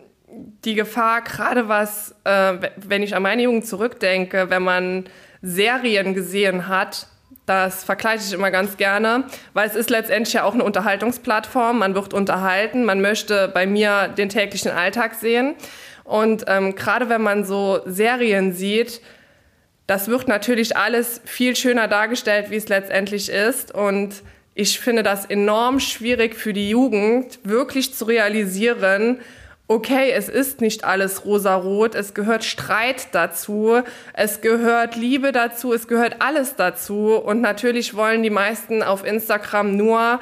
die 0.64 0.74
Gefahr, 0.74 1.22
gerade 1.22 1.68
was, 1.68 2.14
äh, 2.24 2.54
wenn 2.76 3.02
ich 3.02 3.14
an 3.14 3.22
meine 3.22 3.42
Jugend 3.42 3.66
zurückdenke, 3.66 4.50
wenn 4.50 4.62
man 4.62 5.04
Serien 5.42 6.14
gesehen 6.14 6.68
hat, 6.68 7.06
das 7.46 7.82
vergleiche 7.82 8.24
ich 8.26 8.32
immer 8.34 8.50
ganz 8.50 8.76
gerne, 8.76 9.24
weil 9.54 9.66
es 9.66 9.74
ist 9.74 9.88
letztendlich 9.88 10.34
ja 10.34 10.44
auch 10.44 10.52
eine 10.52 10.64
Unterhaltungsplattform. 10.64 11.78
Man 11.78 11.94
wird 11.94 12.12
unterhalten, 12.12 12.84
man 12.84 13.00
möchte 13.00 13.48
bei 13.48 13.66
mir 13.66 14.08
den 14.08 14.28
täglichen 14.28 14.70
Alltag 14.70 15.14
sehen. 15.14 15.54
Und 16.04 16.44
ähm, 16.46 16.74
gerade 16.74 17.08
wenn 17.08 17.22
man 17.22 17.44
so 17.44 17.80
Serien 17.86 18.52
sieht, 18.52 19.00
das 19.86 20.08
wird 20.08 20.28
natürlich 20.28 20.76
alles 20.76 21.22
viel 21.24 21.56
schöner 21.56 21.88
dargestellt, 21.88 22.50
wie 22.50 22.56
es 22.56 22.68
letztendlich 22.68 23.30
ist. 23.30 23.74
Und 23.74 24.22
ich 24.54 24.78
finde 24.78 25.02
das 25.02 25.24
enorm 25.24 25.80
schwierig 25.80 26.34
für 26.34 26.52
die 26.52 26.68
Jugend, 26.68 27.38
wirklich 27.44 27.94
zu 27.94 28.04
realisieren, 28.04 29.20
okay, 29.68 30.10
es 30.10 30.30
ist 30.30 30.62
nicht 30.62 30.84
alles 30.84 31.26
rosarot, 31.26 31.94
es 31.94 32.14
gehört 32.14 32.42
Streit 32.42 33.08
dazu, 33.12 33.82
es 34.14 34.40
gehört 34.40 34.96
Liebe 34.96 35.30
dazu, 35.30 35.74
es 35.74 35.86
gehört 35.86 36.16
alles 36.20 36.56
dazu. 36.56 37.14
Und 37.14 37.42
natürlich 37.42 37.94
wollen 37.94 38.22
die 38.22 38.30
meisten 38.30 38.82
auf 38.82 39.04
Instagram 39.04 39.76
nur 39.76 40.20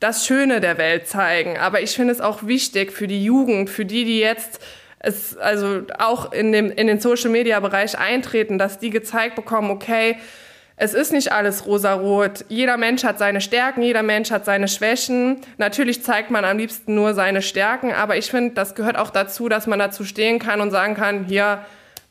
das 0.00 0.26
Schöne 0.26 0.60
der 0.60 0.78
Welt 0.78 1.06
zeigen. 1.06 1.58
Aber 1.58 1.82
ich 1.82 1.94
finde 1.94 2.12
es 2.12 2.20
auch 2.20 2.46
wichtig 2.46 2.90
für 2.90 3.06
die 3.06 3.22
Jugend, 3.22 3.70
für 3.70 3.84
die, 3.84 4.04
die 4.04 4.18
jetzt 4.18 4.60
es 4.98 5.36
also 5.36 5.82
auch 5.98 6.32
in, 6.32 6.52
dem, 6.52 6.70
in 6.70 6.86
den 6.86 7.00
Social 7.00 7.30
Media 7.30 7.60
Bereich 7.60 7.98
eintreten, 7.98 8.58
dass 8.58 8.78
die 8.78 8.90
gezeigt 8.90 9.36
bekommen, 9.36 9.70
okay, 9.70 10.16
es 10.76 10.92
ist 10.92 11.12
nicht 11.12 11.32
alles 11.32 11.66
rosarot. 11.66 12.44
Jeder 12.48 12.76
Mensch 12.76 13.02
hat 13.02 13.18
seine 13.18 13.40
Stärken, 13.40 13.82
jeder 13.82 14.02
Mensch 14.02 14.30
hat 14.30 14.44
seine 14.44 14.68
Schwächen. 14.68 15.40
Natürlich 15.56 16.02
zeigt 16.02 16.30
man 16.30 16.44
am 16.44 16.58
liebsten 16.58 16.94
nur 16.94 17.14
seine 17.14 17.40
Stärken, 17.40 17.92
aber 17.92 18.16
ich 18.16 18.30
finde, 18.30 18.54
das 18.54 18.74
gehört 18.74 18.98
auch 18.98 19.10
dazu, 19.10 19.48
dass 19.48 19.66
man 19.66 19.78
dazu 19.78 20.04
stehen 20.04 20.38
kann 20.38 20.60
und 20.60 20.70
sagen 20.70 20.94
kann, 20.94 21.24
hier, 21.24 21.64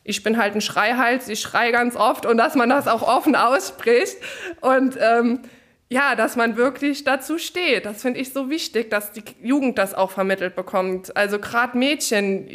ich 0.03 0.23
bin 0.23 0.37
halt 0.37 0.55
ein 0.55 0.61
Schreihals, 0.61 1.29
ich 1.29 1.41
schreie 1.41 1.71
ganz 1.71 1.95
oft 1.95 2.25
und 2.25 2.37
dass 2.37 2.55
man 2.55 2.69
das 2.69 2.87
auch 2.87 3.03
offen 3.03 3.35
ausspricht 3.35 4.17
und 4.61 4.97
ähm, 4.99 5.39
ja, 5.89 6.15
dass 6.15 6.35
man 6.35 6.57
wirklich 6.57 7.03
dazu 7.03 7.37
steht. 7.37 7.85
Das 7.85 8.01
finde 8.01 8.19
ich 8.19 8.33
so 8.33 8.49
wichtig, 8.49 8.89
dass 8.89 9.11
die 9.11 9.23
Jugend 9.43 9.77
das 9.77 9.93
auch 9.93 10.09
vermittelt 10.09 10.55
bekommt. 10.55 11.15
Also 11.15 11.37
gerade 11.37 11.77
Mädchen, 11.77 12.49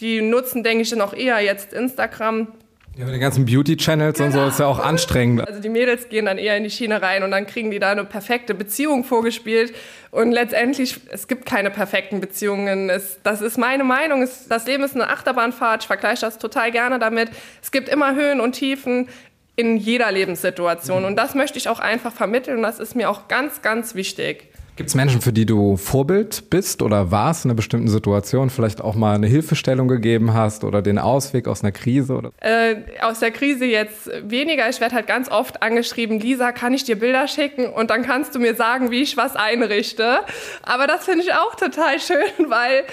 die 0.00 0.20
nutzen, 0.22 0.62
denke 0.62 0.82
ich, 0.82 0.94
noch 0.94 1.12
eher 1.12 1.40
jetzt 1.40 1.72
Instagram 1.72 2.52
ja, 3.00 3.06
mit 3.06 3.14
den 3.14 3.20
ganzen 3.20 3.44
Beauty-Channels 3.46 4.18
genau. 4.18 4.26
und 4.26 4.32
so 4.32 4.46
ist 4.46 4.60
ja 4.60 4.66
auch 4.66 4.78
anstrengend. 4.78 5.46
Also 5.46 5.60
die 5.60 5.68
Mädels 5.68 6.08
gehen 6.08 6.26
dann 6.26 6.38
eher 6.38 6.56
in 6.56 6.64
die 6.64 6.70
Schiene 6.70 7.00
rein 7.00 7.22
und 7.22 7.30
dann 7.30 7.46
kriegen 7.46 7.70
die 7.70 7.78
da 7.78 7.90
eine 7.90 8.04
perfekte 8.04 8.54
Beziehung 8.54 9.04
vorgespielt. 9.04 9.74
Und 10.10 10.32
letztendlich, 10.32 11.00
es 11.10 11.26
gibt 11.26 11.46
keine 11.46 11.70
perfekten 11.70 12.20
Beziehungen. 12.20 12.90
Es, 12.90 13.18
das 13.22 13.40
ist 13.40 13.58
meine 13.58 13.84
Meinung. 13.84 14.22
Es, 14.22 14.48
das 14.48 14.66
Leben 14.66 14.84
ist 14.84 14.94
eine 14.94 15.08
Achterbahnfahrt. 15.08 15.82
Ich 15.82 15.86
vergleiche 15.86 16.20
das 16.22 16.38
total 16.38 16.70
gerne 16.70 16.98
damit. 16.98 17.30
Es 17.62 17.70
gibt 17.70 17.88
immer 17.88 18.14
Höhen 18.14 18.40
und 18.40 18.52
Tiefen 18.52 19.08
in 19.56 19.76
jeder 19.76 20.10
Lebenssituation. 20.12 21.04
Und 21.04 21.16
das 21.16 21.34
möchte 21.34 21.58
ich 21.58 21.68
auch 21.68 21.80
einfach 21.80 22.12
vermitteln. 22.12 22.58
Und 22.58 22.62
das 22.62 22.78
ist 22.80 22.96
mir 22.96 23.08
auch 23.08 23.28
ganz, 23.28 23.62
ganz 23.62 23.94
wichtig. 23.94 24.50
Gibt 24.80 24.88
es 24.88 24.94
Menschen, 24.94 25.20
für 25.20 25.34
die 25.34 25.44
du 25.44 25.76
Vorbild 25.76 26.48
bist 26.48 26.80
oder 26.80 27.10
warst 27.10 27.44
in 27.44 27.50
einer 27.50 27.56
bestimmten 27.56 27.88
Situation, 27.88 28.48
vielleicht 28.48 28.80
auch 28.80 28.94
mal 28.94 29.14
eine 29.14 29.26
Hilfestellung 29.26 29.88
gegeben 29.88 30.32
hast 30.32 30.64
oder 30.64 30.80
den 30.80 30.98
Ausweg 30.98 31.48
aus 31.48 31.62
einer 31.62 31.70
Krise? 31.70 32.14
Oder? 32.14 32.32
Äh, 32.40 32.76
aus 33.02 33.20
der 33.20 33.30
Krise 33.30 33.66
jetzt 33.66 34.10
weniger. 34.22 34.70
Ich 34.70 34.80
werde 34.80 34.94
halt 34.94 35.06
ganz 35.06 35.30
oft 35.30 35.62
angeschrieben, 35.62 36.18
Lisa, 36.18 36.52
kann 36.52 36.72
ich 36.72 36.84
dir 36.84 36.98
Bilder 36.98 37.28
schicken 37.28 37.66
und 37.66 37.90
dann 37.90 38.04
kannst 38.04 38.34
du 38.34 38.38
mir 38.38 38.54
sagen, 38.54 38.90
wie 38.90 39.02
ich 39.02 39.18
was 39.18 39.36
einrichte. 39.36 40.20
Aber 40.62 40.86
das 40.86 41.04
finde 41.04 41.24
ich 41.24 41.34
auch 41.34 41.54
total 41.56 42.00
schön, 42.00 42.48
weil 42.48 42.84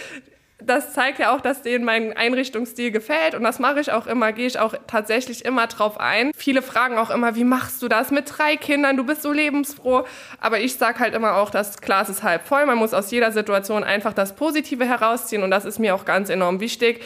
das 0.67 0.93
zeigt 0.93 1.19
ja 1.19 1.35
auch, 1.35 1.41
dass 1.41 1.61
denen 1.61 1.85
mein 1.85 2.15
Einrichtungsstil 2.15 2.91
gefällt 2.91 3.35
und 3.35 3.43
das 3.43 3.59
mache 3.59 3.79
ich 3.79 3.91
auch 3.91 4.05
immer, 4.05 4.33
gehe 4.33 4.47
ich 4.47 4.59
auch 4.59 4.73
tatsächlich 4.85 5.45
immer 5.45 5.67
drauf 5.67 5.99
ein. 5.99 6.31
Viele 6.35 6.61
fragen 6.61 6.97
auch 6.97 7.09
immer, 7.09 7.35
wie 7.35 7.43
machst 7.43 7.81
du 7.81 7.87
das 7.87 8.11
mit 8.11 8.25
drei 8.37 8.57
Kindern? 8.57 8.97
Du 8.97 9.03
bist 9.03 9.21
so 9.21 9.31
lebensfroh. 9.31 10.05
Aber 10.39 10.59
ich 10.59 10.75
sage 10.75 10.99
halt 10.99 11.13
immer 11.13 11.35
auch, 11.35 11.49
das 11.49 11.81
Glas 11.81 12.09
ist 12.09 12.23
halb 12.23 12.45
voll. 12.45 12.65
Man 12.65 12.77
muss 12.77 12.93
aus 12.93 13.11
jeder 13.11 13.31
Situation 13.31 13.83
einfach 13.83 14.13
das 14.13 14.35
Positive 14.35 14.85
herausziehen 14.85 15.43
und 15.43 15.51
das 15.51 15.65
ist 15.65 15.79
mir 15.79 15.95
auch 15.95 16.05
ganz 16.05 16.29
enorm 16.29 16.59
wichtig. 16.59 17.01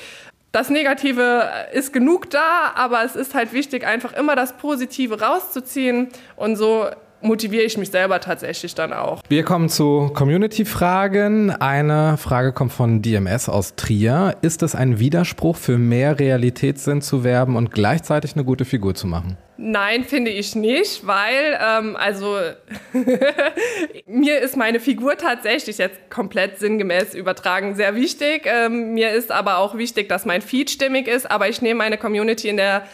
Das 0.51 0.69
Negative 0.69 1.49
ist 1.71 1.93
genug 1.93 2.29
da, 2.29 2.73
aber 2.75 3.03
es 3.05 3.15
ist 3.15 3.35
halt 3.35 3.53
wichtig, 3.53 3.85
einfach 3.85 4.11
immer 4.13 4.35
das 4.35 4.57
Positive 4.57 5.21
rauszuziehen 5.21 6.09
und 6.35 6.57
so 6.57 6.89
motiviere 7.21 7.63
ich 7.63 7.77
mich 7.77 7.91
selber 7.91 8.19
tatsächlich 8.19 8.75
dann 8.75 8.93
auch. 8.93 9.21
Wir 9.29 9.43
kommen 9.43 9.69
zu 9.69 10.11
Community-Fragen. 10.13 11.51
Eine 11.51 12.17
Frage 12.17 12.53
kommt 12.53 12.73
von 12.73 13.01
DMS 13.01 13.49
aus 13.49 13.75
Trier. 13.75 14.37
Ist 14.41 14.63
es 14.63 14.75
ein 14.75 14.99
Widerspruch, 14.99 15.55
für 15.55 15.77
mehr 15.77 16.19
Realitätssinn 16.19 17.01
zu 17.01 17.23
werben 17.23 17.55
und 17.55 17.71
gleichzeitig 17.71 18.35
eine 18.35 18.43
gute 18.43 18.65
Figur 18.65 18.95
zu 18.95 19.07
machen? 19.07 19.37
Nein, 19.63 20.05
finde 20.05 20.31
ich 20.31 20.55
nicht, 20.55 21.05
weil 21.05 21.59
ähm, 21.61 21.95
also 21.95 22.35
mir 24.07 24.39
ist 24.39 24.57
meine 24.57 24.79
Figur 24.79 25.17
tatsächlich 25.17 25.77
jetzt 25.77 26.09
komplett 26.09 26.57
sinngemäß 26.57 27.13
übertragen 27.13 27.75
sehr 27.75 27.95
wichtig. 27.95 28.43
Ähm, 28.45 28.95
mir 28.95 29.11
ist 29.11 29.31
aber 29.31 29.59
auch 29.59 29.77
wichtig, 29.77 30.09
dass 30.09 30.25
mein 30.25 30.41
Feed 30.41 30.71
stimmig 30.71 31.07
ist, 31.07 31.29
aber 31.29 31.47
ich 31.47 31.61
nehme 31.61 31.77
meine 31.77 31.99
Community 31.99 32.49
in 32.49 32.57
der 32.57 32.87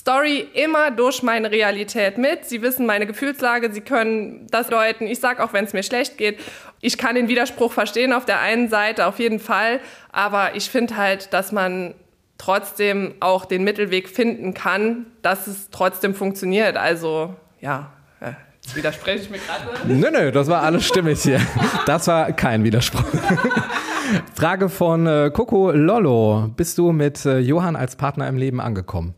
Story 0.00 0.46
immer 0.54 0.90
durch 0.90 1.22
meine 1.22 1.50
Realität 1.50 2.18
mit. 2.18 2.44
Sie 2.44 2.62
wissen 2.62 2.86
meine 2.86 3.06
Gefühlslage, 3.06 3.72
sie 3.72 3.80
können 3.80 4.46
das 4.50 4.68
deuten. 4.68 5.06
Ich 5.06 5.20
sage 5.20 5.42
auch, 5.42 5.52
wenn 5.52 5.64
es 5.64 5.72
mir 5.72 5.82
schlecht 5.82 6.18
geht. 6.18 6.38
Ich 6.80 6.98
kann 6.98 7.14
den 7.14 7.28
Widerspruch 7.28 7.72
verstehen 7.72 8.12
auf 8.12 8.24
der 8.24 8.40
einen 8.40 8.68
Seite 8.68 9.06
auf 9.06 9.18
jeden 9.18 9.40
Fall, 9.40 9.80
aber 10.12 10.54
ich 10.54 10.70
finde 10.70 10.96
halt, 10.96 11.32
dass 11.32 11.50
man 11.50 11.94
trotzdem 12.38 13.14
auch 13.20 13.46
den 13.46 13.64
Mittelweg 13.64 14.08
finden 14.08 14.52
kann, 14.52 15.06
dass 15.22 15.46
es 15.46 15.70
trotzdem 15.70 16.14
funktioniert. 16.14 16.76
Also 16.76 17.34
ja, 17.60 17.90
jetzt 18.20 18.76
widerspreche 18.76 19.24
ich 19.24 19.30
mir 19.30 19.38
gerade. 19.38 19.64
Nö, 19.86 20.10
nö, 20.10 20.30
das 20.30 20.48
war 20.48 20.62
alles 20.62 20.86
stimmig 20.86 21.22
hier. 21.22 21.40
Das 21.86 22.06
war 22.08 22.32
kein 22.32 22.62
Widerspruch. 22.64 23.04
Frage 24.34 24.68
von 24.68 25.06
äh, 25.06 25.30
Coco 25.32 25.70
Lollo. 25.72 26.50
Bist 26.54 26.78
du 26.78 26.92
mit 26.92 27.24
äh, 27.24 27.38
Johann 27.38 27.74
als 27.74 27.96
Partner 27.96 28.28
im 28.28 28.36
Leben 28.36 28.60
angekommen? 28.60 29.14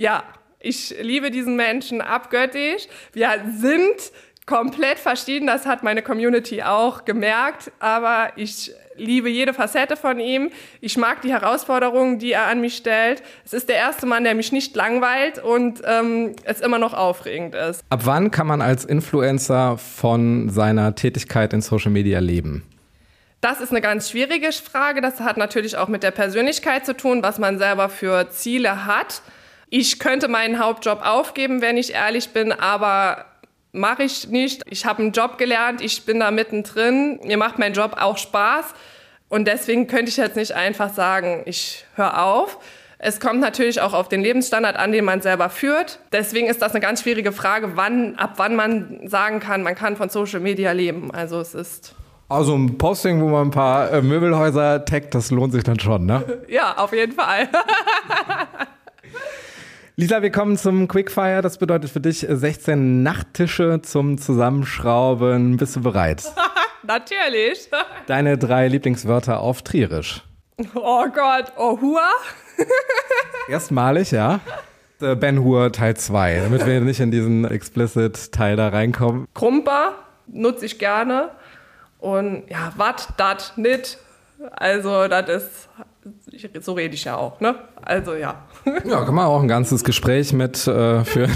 Ja, 0.00 0.24
Ich 0.60 0.94
liebe 1.02 1.30
diesen 1.30 1.56
Menschen 1.56 2.00
abgöttisch. 2.00 2.88
Wir 3.12 3.28
sind 3.58 4.12
komplett 4.46 4.98
verschieden, 4.98 5.46
das 5.46 5.66
hat 5.66 5.82
meine 5.82 6.02
Community 6.02 6.62
auch 6.62 7.04
gemerkt, 7.04 7.70
aber 7.80 8.32
ich 8.36 8.72
liebe 8.96 9.28
jede 9.28 9.52
Facette 9.52 9.96
von 9.96 10.18
ihm. 10.18 10.50
Ich 10.80 10.96
mag 10.96 11.20
die 11.20 11.30
Herausforderungen, 11.30 12.18
die 12.18 12.32
er 12.32 12.46
an 12.46 12.62
mich 12.62 12.76
stellt. 12.76 13.22
Es 13.44 13.52
ist 13.52 13.68
der 13.68 13.76
erste 13.76 14.06
Mann, 14.06 14.24
der 14.24 14.34
mich 14.34 14.52
nicht 14.52 14.74
langweilt 14.74 15.38
und 15.38 15.82
ähm, 15.84 16.34
es 16.44 16.62
immer 16.62 16.78
noch 16.78 16.94
aufregend 16.94 17.54
ist. 17.54 17.82
Ab 17.90 18.00
wann 18.04 18.30
kann 18.30 18.46
man 18.46 18.62
als 18.62 18.86
Influencer 18.86 19.76
von 19.76 20.48
seiner 20.48 20.94
Tätigkeit 20.94 21.52
in 21.52 21.60
Social 21.60 21.90
Media 21.90 22.20
leben? 22.20 22.64
Das 23.42 23.60
ist 23.60 23.70
eine 23.70 23.82
ganz 23.82 24.10
schwierige 24.10 24.50
Frage. 24.52 25.02
Das 25.02 25.20
hat 25.20 25.36
natürlich 25.36 25.76
auch 25.76 25.88
mit 25.88 26.02
der 26.02 26.10
Persönlichkeit 26.10 26.86
zu 26.86 26.96
tun, 26.96 27.22
was 27.22 27.38
man 27.38 27.58
selber 27.58 27.90
für 27.90 28.30
Ziele 28.30 28.86
hat. 28.86 29.22
Ich 29.70 30.00
könnte 30.00 30.26
meinen 30.26 30.58
Hauptjob 30.58 31.00
aufgeben, 31.06 31.62
wenn 31.62 31.76
ich 31.76 31.94
ehrlich 31.94 32.30
bin, 32.30 32.52
aber 32.52 33.24
mache 33.72 34.02
ich 34.02 34.28
nicht. 34.28 34.62
Ich 34.68 34.84
habe 34.84 35.00
einen 35.00 35.12
Job 35.12 35.38
gelernt, 35.38 35.80
ich 35.80 36.04
bin 36.04 36.18
da 36.18 36.32
mittendrin. 36.32 37.20
Mir 37.22 37.36
macht 37.36 37.58
mein 37.58 37.72
Job 37.72 37.96
auch 37.98 38.18
Spaß. 38.18 38.74
Und 39.28 39.46
deswegen 39.46 39.86
könnte 39.86 40.10
ich 40.10 40.16
jetzt 40.16 40.34
nicht 40.34 40.52
einfach 40.52 40.92
sagen, 40.92 41.42
ich 41.46 41.86
höre 41.94 42.20
auf. 42.20 42.58
Es 42.98 43.20
kommt 43.20 43.40
natürlich 43.40 43.80
auch 43.80 43.94
auf 43.94 44.08
den 44.08 44.22
Lebensstandard 44.22 44.76
an, 44.76 44.90
den 44.90 45.04
man 45.04 45.22
selber 45.22 45.48
führt. 45.48 46.00
Deswegen 46.12 46.48
ist 46.48 46.60
das 46.60 46.72
eine 46.72 46.80
ganz 46.80 47.02
schwierige 47.02 47.30
Frage, 47.30 47.76
wann, 47.76 48.16
ab 48.16 48.34
wann 48.36 48.56
man 48.56 49.08
sagen 49.08 49.38
kann, 49.38 49.62
man 49.62 49.76
kann 49.76 49.96
von 49.96 50.08
Social 50.08 50.40
Media 50.40 50.72
leben. 50.72 51.12
Also 51.12 51.38
es 51.38 51.54
ist. 51.54 51.94
Also 52.28 52.56
ein 52.56 52.76
Posting, 52.76 53.20
wo 53.22 53.28
man 53.28 53.48
ein 53.48 53.50
paar 53.52 53.92
äh, 53.92 54.02
Möbelhäuser 54.02 54.84
taggt, 54.84 55.14
das 55.14 55.30
lohnt 55.30 55.52
sich 55.52 55.62
dann 55.62 55.78
schon, 55.78 56.06
ne? 56.06 56.42
ja, 56.48 56.76
auf 56.76 56.92
jeden 56.92 57.12
Fall. 57.12 57.48
Lisa, 60.00 60.22
wir 60.22 60.30
kommen 60.32 60.56
zum 60.56 60.88
Quickfire. 60.88 61.42
Das 61.42 61.58
bedeutet 61.58 61.90
für 61.90 62.00
dich 62.00 62.20
16 62.26 63.02
Nachttische 63.02 63.82
zum 63.82 64.16
Zusammenschrauben. 64.16 65.58
Bist 65.58 65.76
du 65.76 65.82
bereit? 65.82 66.22
Natürlich. 66.82 67.68
Deine 68.06 68.38
drei 68.38 68.68
Lieblingswörter 68.68 69.40
auf 69.40 69.60
Trierisch. 69.60 70.22
Oh 70.74 71.04
Gott, 71.14 71.52
oh 71.58 71.78
Hua. 71.82 72.08
Erstmalig, 73.50 74.10
ja. 74.10 74.40
Äh, 75.02 75.16
ben 75.16 75.44
Hur 75.44 75.70
Teil 75.70 75.94
2, 75.94 76.44
damit 76.44 76.64
wir 76.64 76.80
nicht 76.80 77.00
in 77.00 77.10
diesen 77.10 77.44
explicit 77.44 78.32
Teil 78.32 78.56
da 78.56 78.68
reinkommen. 78.68 79.28
Krumper 79.34 79.96
nutze 80.28 80.64
ich 80.64 80.78
gerne. 80.78 81.28
Und 81.98 82.44
ja, 82.48 82.72
wat, 82.78 83.08
dat, 83.18 83.52
nit. 83.56 83.98
Also, 84.52 85.08
das 85.08 85.28
ist 85.28 85.68
so 86.60 86.72
rede 86.72 86.94
ich 86.94 87.04
ja 87.04 87.16
auch, 87.16 87.40
ne? 87.40 87.56
Also 87.82 88.14
ja. 88.14 88.46
Ja, 88.84 89.04
kann 89.04 89.14
man 89.14 89.26
auch 89.26 89.40
ein 89.40 89.48
ganzes 89.48 89.84
Gespräch 89.84 90.32
mit 90.32 90.66
äh, 90.66 91.04
führen. 91.04 91.32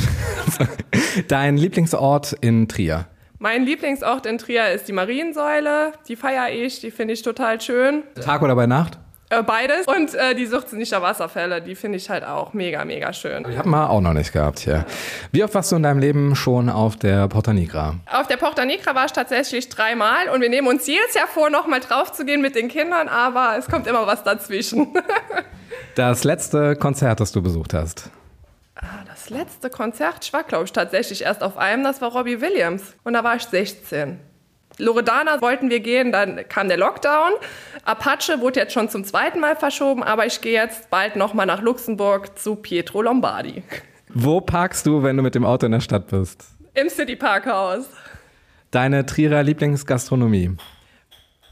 Dein 1.28 1.56
Lieblingsort 1.56 2.32
in 2.40 2.68
Trier? 2.68 3.06
Mein 3.38 3.64
Lieblingsort 3.64 4.26
in 4.26 4.38
Trier 4.38 4.70
ist 4.70 4.88
die 4.88 4.92
Mariensäule. 4.92 5.92
Die 6.08 6.16
feiere 6.16 6.50
ich, 6.50 6.80
die 6.80 6.90
finde 6.90 7.14
ich 7.14 7.22
total 7.22 7.60
schön. 7.60 8.04
Tag 8.20 8.42
oder 8.42 8.54
bei 8.54 8.66
Nacht? 8.66 8.98
Äh, 9.30 9.42
beides. 9.42 9.86
Und 9.86 10.14
äh, 10.14 10.34
die 10.34 10.46
Suchtsinniger 10.46 11.00
Wasserfälle, 11.00 11.62
die 11.62 11.74
finde 11.74 11.96
ich 11.96 12.10
halt 12.10 12.24
auch 12.24 12.52
mega, 12.52 12.84
mega 12.84 13.12
schön. 13.12 13.44
Die 13.44 13.56
haben 13.56 13.70
wir 13.70 13.90
auch 13.90 14.00
noch 14.00 14.12
nicht 14.12 14.32
gehabt 14.32 14.60
hier. 14.60 14.84
Wie 15.32 15.42
oft 15.42 15.54
warst 15.54 15.72
du 15.72 15.76
in 15.76 15.82
deinem 15.82 15.98
Leben 15.98 16.36
schon 16.36 16.68
auf 16.68 16.96
der 16.96 17.28
Porta 17.28 17.52
Nigra? 17.52 17.96
Auf 18.10 18.26
der 18.26 18.36
Porta 18.36 18.64
Nigra 18.64 18.94
war 18.94 19.06
ich 19.06 19.12
tatsächlich 19.12 19.68
dreimal 19.68 20.28
und 20.28 20.40
wir 20.40 20.50
nehmen 20.50 20.68
uns 20.68 20.86
jedes 20.86 21.14
Jahr 21.14 21.26
vor, 21.26 21.50
nochmal 21.50 21.80
drauf 21.80 22.12
zu 22.12 22.24
gehen 22.24 22.42
mit 22.42 22.54
den 22.54 22.68
Kindern, 22.68 23.08
aber 23.08 23.56
es 23.58 23.66
kommt 23.66 23.86
immer 23.86 24.06
was 24.06 24.22
dazwischen. 24.22 24.88
das 25.94 26.24
letzte 26.24 26.76
Konzert, 26.76 27.20
das 27.20 27.32
du 27.32 27.42
besucht 27.42 27.72
hast? 27.72 28.10
Ah, 28.76 29.04
das 29.06 29.30
letzte 29.30 29.70
Konzert, 29.70 30.18
ich 30.22 30.32
war 30.32 30.42
glaube 30.42 30.64
ich 30.64 30.72
tatsächlich 30.72 31.22
erst 31.22 31.42
auf 31.42 31.56
einem, 31.56 31.82
das 31.82 32.00
war 32.02 32.12
Robbie 32.12 32.40
Williams 32.40 32.94
und 33.04 33.14
da 33.14 33.24
war 33.24 33.36
ich 33.36 33.44
16. 33.44 34.20
Loredana 34.78 35.40
wollten 35.40 35.70
wir 35.70 35.80
gehen, 35.80 36.12
dann 36.12 36.48
kam 36.48 36.68
der 36.68 36.76
Lockdown. 36.76 37.32
Apache 37.84 38.40
wurde 38.40 38.60
jetzt 38.60 38.72
schon 38.72 38.88
zum 38.88 39.04
zweiten 39.04 39.40
Mal 39.40 39.56
verschoben, 39.56 40.02
aber 40.02 40.26
ich 40.26 40.40
gehe 40.40 40.52
jetzt 40.52 40.90
bald 40.90 41.16
nochmal 41.16 41.46
nach 41.46 41.62
Luxemburg 41.62 42.38
zu 42.38 42.56
Pietro 42.56 43.02
Lombardi. 43.02 43.62
Wo 44.08 44.40
parkst 44.40 44.86
du, 44.86 45.02
wenn 45.02 45.16
du 45.16 45.22
mit 45.22 45.34
dem 45.34 45.44
Auto 45.44 45.66
in 45.66 45.72
der 45.72 45.80
Stadt 45.80 46.08
bist? 46.08 46.44
Im 46.74 46.88
City 46.88 47.16
Parkhaus. 47.16 47.88
Deine 48.70 49.06
Trierer 49.06 49.42
Lieblingsgastronomie? 49.42 50.56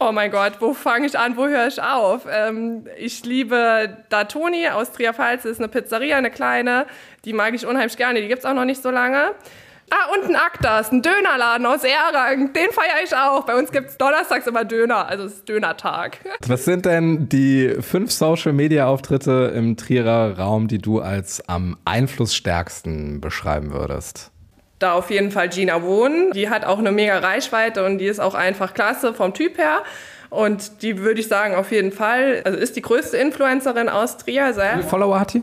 Oh 0.00 0.10
mein 0.10 0.32
Gott, 0.32 0.54
wo 0.58 0.74
fange 0.74 1.06
ich 1.06 1.16
an, 1.16 1.36
wo 1.36 1.46
höre 1.46 1.68
ich 1.68 1.80
auf? 1.80 2.26
Ähm, 2.28 2.88
ich 2.98 3.24
liebe 3.24 3.98
Datoni 4.08 4.66
aus 4.68 4.90
Trier-Pfalz, 4.90 5.44
ist 5.44 5.60
eine 5.60 5.68
Pizzeria, 5.68 6.16
eine 6.16 6.32
kleine. 6.32 6.86
Die 7.24 7.32
mag 7.32 7.54
ich 7.54 7.64
unheimlich 7.66 7.96
gerne, 7.96 8.20
die 8.20 8.26
gibt 8.26 8.40
es 8.40 8.44
auch 8.44 8.54
noch 8.54 8.64
nicht 8.64 8.82
so 8.82 8.90
lange. 8.90 9.32
Ah, 9.90 10.14
und 10.14 10.28
ein 10.28 10.36
Aktas, 10.36 10.90
ein 10.90 11.02
Dönerladen 11.02 11.66
aus 11.66 11.84
Erang. 11.84 12.52
Den 12.52 12.70
feiere 12.70 13.04
ich 13.04 13.14
auch. 13.14 13.44
Bei 13.44 13.54
uns 13.54 13.70
gibt 13.72 13.90
es 13.90 13.98
donnerstags 13.98 14.46
immer 14.46 14.64
Döner, 14.64 15.06
also 15.06 15.24
es 15.24 15.34
ist 15.34 15.48
Dönertag. 15.48 16.18
Was 16.46 16.64
sind 16.64 16.86
denn 16.86 17.28
die 17.28 17.76
fünf 17.80 18.10
Social-Media-Auftritte 18.10 19.52
im 19.54 19.76
Trierer 19.76 20.38
Raum, 20.38 20.68
die 20.68 20.78
du 20.78 21.00
als 21.00 21.46
am 21.46 21.76
einflussstärksten 21.84 23.20
beschreiben 23.20 23.72
würdest? 23.72 24.30
Da 24.78 24.94
auf 24.94 25.10
jeden 25.10 25.30
Fall 25.30 25.48
Gina 25.48 25.82
Wohn. 25.82 26.32
Die 26.34 26.48
hat 26.48 26.64
auch 26.64 26.78
eine 26.78 26.90
mega 26.90 27.18
Reichweite 27.18 27.84
und 27.84 27.98
die 27.98 28.06
ist 28.06 28.18
auch 28.18 28.34
einfach 28.34 28.74
klasse 28.74 29.12
vom 29.14 29.34
Typ 29.34 29.58
her. 29.58 29.82
Und 30.30 30.82
die 30.82 30.98
würde 30.98 31.20
ich 31.20 31.28
sagen, 31.28 31.54
auf 31.54 31.70
jeden 31.70 31.92
Fall, 31.92 32.40
also 32.44 32.58
ist 32.58 32.74
die 32.74 32.82
größte 32.82 33.18
Influencerin 33.18 33.90
aus 33.90 34.16
Trier 34.16 34.54
selbst. 34.54 34.72
Wie 34.72 34.80
viele 34.80 34.88
Follower 34.88 35.20
hat 35.20 35.34
die? 35.34 35.42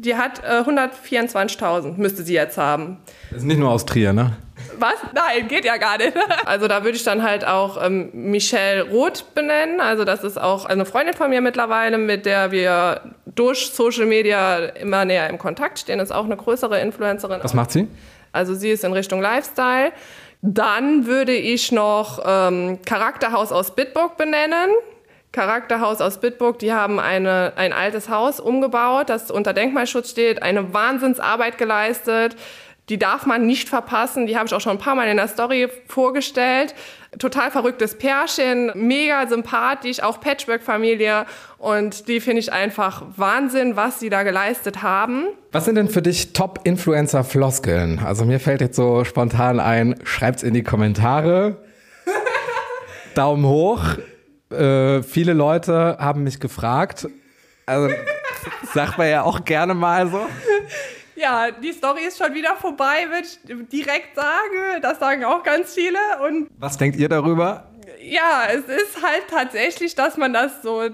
Die 0.00 0.14
hat 0.14 0.44
äh, 0.44 0.62
124.000, 0.62 1.96
müsste 1.96 2.22
sie 2.22 2.32
jetzt 2.32 2.56
haben. 2.56 2.98
Das 3.30 3.40
ist 3.40 3.44
nicht 3.46 3.58
nur 3.58 3.70
aus 3.70 3.84
Trier, 3.84 4.12
ne? 4.12 4.36
Was? 4.78 4.94
Nein, 5.12 5.48
geht 5.48 5.64
ja 5.64 5.76
gar 5.76 5.98
nicht. 5.98 6.12
Also 6.46 6.68
da 6.68 6.84
würde 6.84 6.96
ich 6.96 7.02
dann 7.02 7.24
halt 7.24 7.44
auch 7.44 7.84
ähm, 7.84 8.10
Michelle 8.12 8.84
Roth 8.84 9.34
benennen. 9.34 9.80
Also 9.80 10.04
das 10.04 10.22
ist 10.22 10.40
auch 10.40 10.66
eine 10.66 10.84
Freundin 10.84 11.14
von 11.14 11.30
mir 11.30 11.40
mittlerweile, 11.40 11.98
mit 11.98 12.26
der 12.26 12.52
wir 12.52 13.00
durch 13.26 13.70
Social 13.72 14.06
Media 14.06 14.58
immer 14.58 15.04
näher 15.04 15.28
im 15.28 15.38
Kontakt 15.38 15.80
stehen. 15.80 15.98
Ist 15.98 16.12
auch 16.12 16.24
eine 16.24 16.36
größere 16.36 16.80
Influencerin. 16.80 17.40
Was 17.42 17.54
macht 17.54 17.72
sie? 17.72 17.88
Also 18.30 18.54
sie 18.54 18.70
ist 18.70 18.84
in 18.84 18.92
Richtung 18.92 19.20
Lifestyle. 19.20 19.90
Dann 20.42 21.06
würde 21.06 21.32
ich 21.32 21.72
noch 21.72 22.22
ähm, 22.24 22.78
Charakterhaus 22.84 23.50
aus 23.50 23.74
Bitburg 23.74 24.16
benennen. 24.16 24.70
Charakterhaus 25.32 26.00
aus 26.00 26.20
Bitburg, 26.20 26.58
die 26.58 26.72
haben 26.72 26.98
eine, 26.98 27.52
ein 27.56 27.72
altes 27.72 28.08
Haus 28.08 28.40
umgebaut, 28.40 29.10
das 29.10 29.30
unter 29.30 29.52
Denkmalschutz 29.52 30.10
steht, 30.10 30.42
eine 30.42 30.72
Wahnsinnsarbeit 30.72 31.58
geleistet. 31.58 32.36
Die 32.88 32.98
darf 32.98 33.26
man 33.26 33.46
nicht 33.46 33.68
verpassen. 33.68 34.26
Die 34.26 34.36
habe 34.36 34.46
ich 34.46 34.54
auch 34.54 34.62
schon 34.62 34.72
ein 34.72 34.78
paar 34.78 34.94
Mal 34.94 35.08
in 35.08 35.18
der 35.18 35.28
Story 35.28 35.68
vorgestellt. 35.88 36.74
Total 37.18 37.50
verrücktes 37.50 37.98
Pärchen, 37.98 38.72
mega 38.74 39.26
sympathisch, 39.26 40.02
auch 40.02 40.20
Patchwork-Familie. 40.20 41.26
Und 41.58 42.08
die 42.08 42.20
finde 42.20 42.40
ich 42.40 42.52
einfach 42.52 43.02
Wahnsinn, 43.16 43.76
was 43.76 44.00
sie 44.00 44.08
da 44.08 44.22
geleistet 44.22 44.82
haben. 44.82 45.26
Was 45.52 45.66
sind 45.66 45.74
denn 45.74 45.88
für 45.88 46.00
dich 46.00 46.32
Top-Influencer-Floskeln? 46.32 48.00
Also 48.04 48.24
mir 48.24 48.40
fällt 48.40 48.62
jetzt 48.62 48.76
so 48.76 49.04
spontan 49.04 49.60
ein, 49.60 49.96
schreibt's 50.04 50.42
in 50.42 50.54
die 50.54 50.62
Kommentare. 50.62 51.58
Daumen 53.14 53.44
hoch. 53.44 53.84
Äh, 54.50 55.02
viele 55.02 55.32
Leute 55.32 55.98
haben 56.00 56.24
mich 56.24 56.40
gefragt. 56.40 57.08
Also 57.66 57.94
sagt 58.72 58.98
man 58.98 59.08
ja 59.08 59.22
auch 59.22 59.44
gerne 59.44 59.74
mal 59.74 60.08
so. 60.08 60.26
Ja, 61.16 61.50
die 61.50 61.72
Story 61.72 62.02
ist 62.06 62.18
schon 62.18 62.32
wieder 62.34 62.56
vorbei, 62.56 63.08
würde 63.08 63.26
ich 63.26 63.68
direkt 63.68 64.14
sagen. 64.14 64.80
Das 64.82 65.00
sagen 65.00 65.24
auch 65.24 65.42
ganz 65.42 65.74
viele. 65.74 65.98
Und 66.26 66.48
Was 66.58 66.78
denkt 66.78 66.96
ihr 66.96 67.08
darüber? 67.08 67.70
Ja, 68.00 68.44
es 68.48 68.64
ist 68.64 69.02
halt 69.02 69.24
tatsächlich, 69.28 69.94
dass 69.94 70.16
man 70.16 70.32
das 70.32 70.62
so 70.62 70.88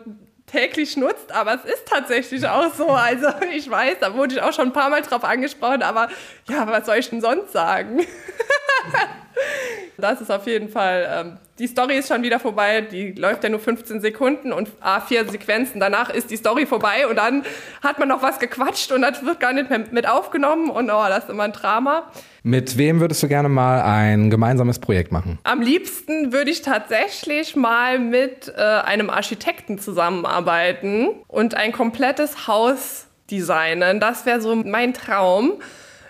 täglich 0.55 0.97
nutzt, 0.97 1.33
aber 1.33 1.55
es 1.55 1.65
ist 1.65 1.89
tatsächlich 1.89 2.47
auch 2.47 2.73
so. 2.73 2.89
Also 2.89 3.29
ich 3.53 3.69
weiß, 3.69 3.97
da 4.01 4.15
wurde 4.15 4.35
ich 4.35 4.43
auch 4.43 4.53
schon 4.53 4.69
ein 4.69 4.73
paar 4.73 4.89
Mal 4.89 5.03
drauf 5.03 5.25
angesprochen, 5.25 5.83
aber 5.83 6.09
ja, 6.49 6.67
was 6.67 6.87
soll 6.87 6.97
ich 6.97 7.11
denn 7.11 7.21
sonst 7.21 7.53
sagen? 7.53 8.01
das 9.97 10.21
ist 10.21 10.31
auf 10.31 10.47
jeden 10.47 10.69
Fall, 10.69 11.09
ähm, 11.11 11.39
die 11.59 11.67
Story 11.67 11.99
ist 11.99 12.09
schon 12.09 12.23
wieder 12.23 12.39
vorbei, 12.39 12.83
die 12.83 13.13
läuft 13.13 13.43
ja 13.43 13.51
nur 13.51 13.61
15 13.61 14.01
Sekunden 14.01 14.53
und 14.53 14.69
A4 14.81 15.29
Sequenzen. 15.31 15.81
Danach 15.81 16.11
ist 16.11 16.31
die 16.31 16.37
Story 16.37 16.67
vorbei 16.67 17.07
und 17.09 17.17
dann 17.17 17.45
hat 17.83 17.99
man 17.99 18.09
noch 18.09 18.23
was 18.23 18.39
gequatscht 18.39 18.93
und 18.93 19.03
das 19.03 19.25
wird 19.25 19.41
gar 19.41 19.53
nicht 19.53 19.71
mehr 19.71 19.85
mit 19.91 20.09
aufgenommen 20.09 20.71
und 20.71 20.91
oh, 20.91 21.05
das 21.09 21.25
ist 21.25 21.31
immer 21.31 21.45
ein 21.45 21.53
Drama. 21.53 22.11
Mit 22.47 22.77
wem 22.77 23.01
würdest 23.01 23.23
du 23.23 23.29
gerne 23.29 23.49
mal 23.49 23.81
ein 23.81 24.29
gemeinsames 24.29 24.79
Projekt 24.79 25.11
machen? 25.11 25.39
Am 25.45 25.63
liebsten 25.63 26.31
würde 26.31 26.51
ich 26.51 26.61
tatsächlich 26.61 27.57
mal 27.57 27.99
mit 27.99 28.53
äh, 28.55 28.61
einem 28.61 29.09
Architekten 29.09 29.79
zusammenarbeiten 29.79 31.09
und 31.27 31.55
ein 31.55 31.73
komplettes 31.73 32.47
Haus 32.47 33.07
designen. 33.31 33.99
Das 33.99 34.27
wäre 34.27 34.43
so 34.43 34.55
mein 34.57 34.93
Traum. 34.93 35.55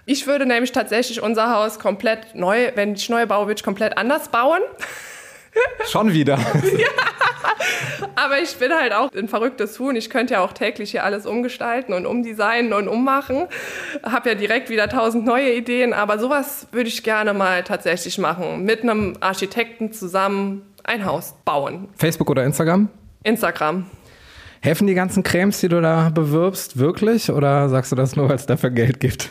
Ich 0.07 0.27
würde 0.27 0.45
nämlich 0.45 0.73
tatsächlich 0.73 1.23
unser 1.23 1.51
Haus 1.55 1.79
komplett 1.79 2.35
neu, 2.35 2.73
wenn 2.75 2.95
ich 2.95 3.09
neu 3.09 3.27
baue, 3.27 3.47
würde 3.47 3.61
ich 3.61 3.65
komplett 3.65 3.97
anders 3.97 4.29
bauen. 4.29 4.61
Schon 5.89 6.13
wieder. 6.13 6.37
ja. 6.77 6.89
aber 8.17 8.41
ich 8.41 8.57
bin 8.57 8.73
halt 8.73 8.93
auch 8.93 9.11
ein 9.13 9.29
verrücktes 9.29 9.79
Huhn. 9.79 9.95
Ich 9.97 10.11
könnte 10.11 10.35
ja 10.35 10.41
auch 10.41 10.53
täglich 10.53 10.91
hier 10.91 11.05
alles 11.05 11.27
umgestalten 11.27 11.93
und 11.93 12.07
umdesignen 12.07 12.73
und 12.73 12.89
ummachen. 12.89 13.47
Hab 14.03 14.27
ja 14.27 14.35
direkt 14.35 14.71
wieder 14.71 14.89
tausend 14.89 15.25
neue 15.25 15.55
Ideen, 15.55 15.93
aber 15.93 16.19
sowas 16.19 16.67
würde 16.73 16.89
ich 16.89 17.03
gerne 17.03 17.35
mal 17.35 17.63
tatsächlich 17.65 18.19
machen. 18.19 18.65
Mit 18.65 18.83
einem 18.83 19.15
Architekten 19.21 19.93
zusammen 19.93 20.63
ein 20.85 21.05
Haus 21.05 21.35
bauen. 21.45 21.89
Facebook 21.97 22.31
oder 22.31 22.45
Instagram? 22.45 22.89
Instagram. 23.23 23.87
Helfen 24.61 24.87
die 24.87 24.95
ganzen 24.95 25.23
Cremes, 25.23 25.61
die 25.61 25.69
du 25.69 25.81
da 25.81 26.09
bewirbst, 26.09 26.79
wirklich? 26.79 27.31
Oder 27.31 27.69
sagst 27.69 27.93
du 27.93 27.97
das 27.97 28.17
nur, 28.17 28.29
weil 28.29 28.37
es 28.37 28.47
dafür 28.47 28.71
Geld 28.71 29.01
gibt? 29.01 29.31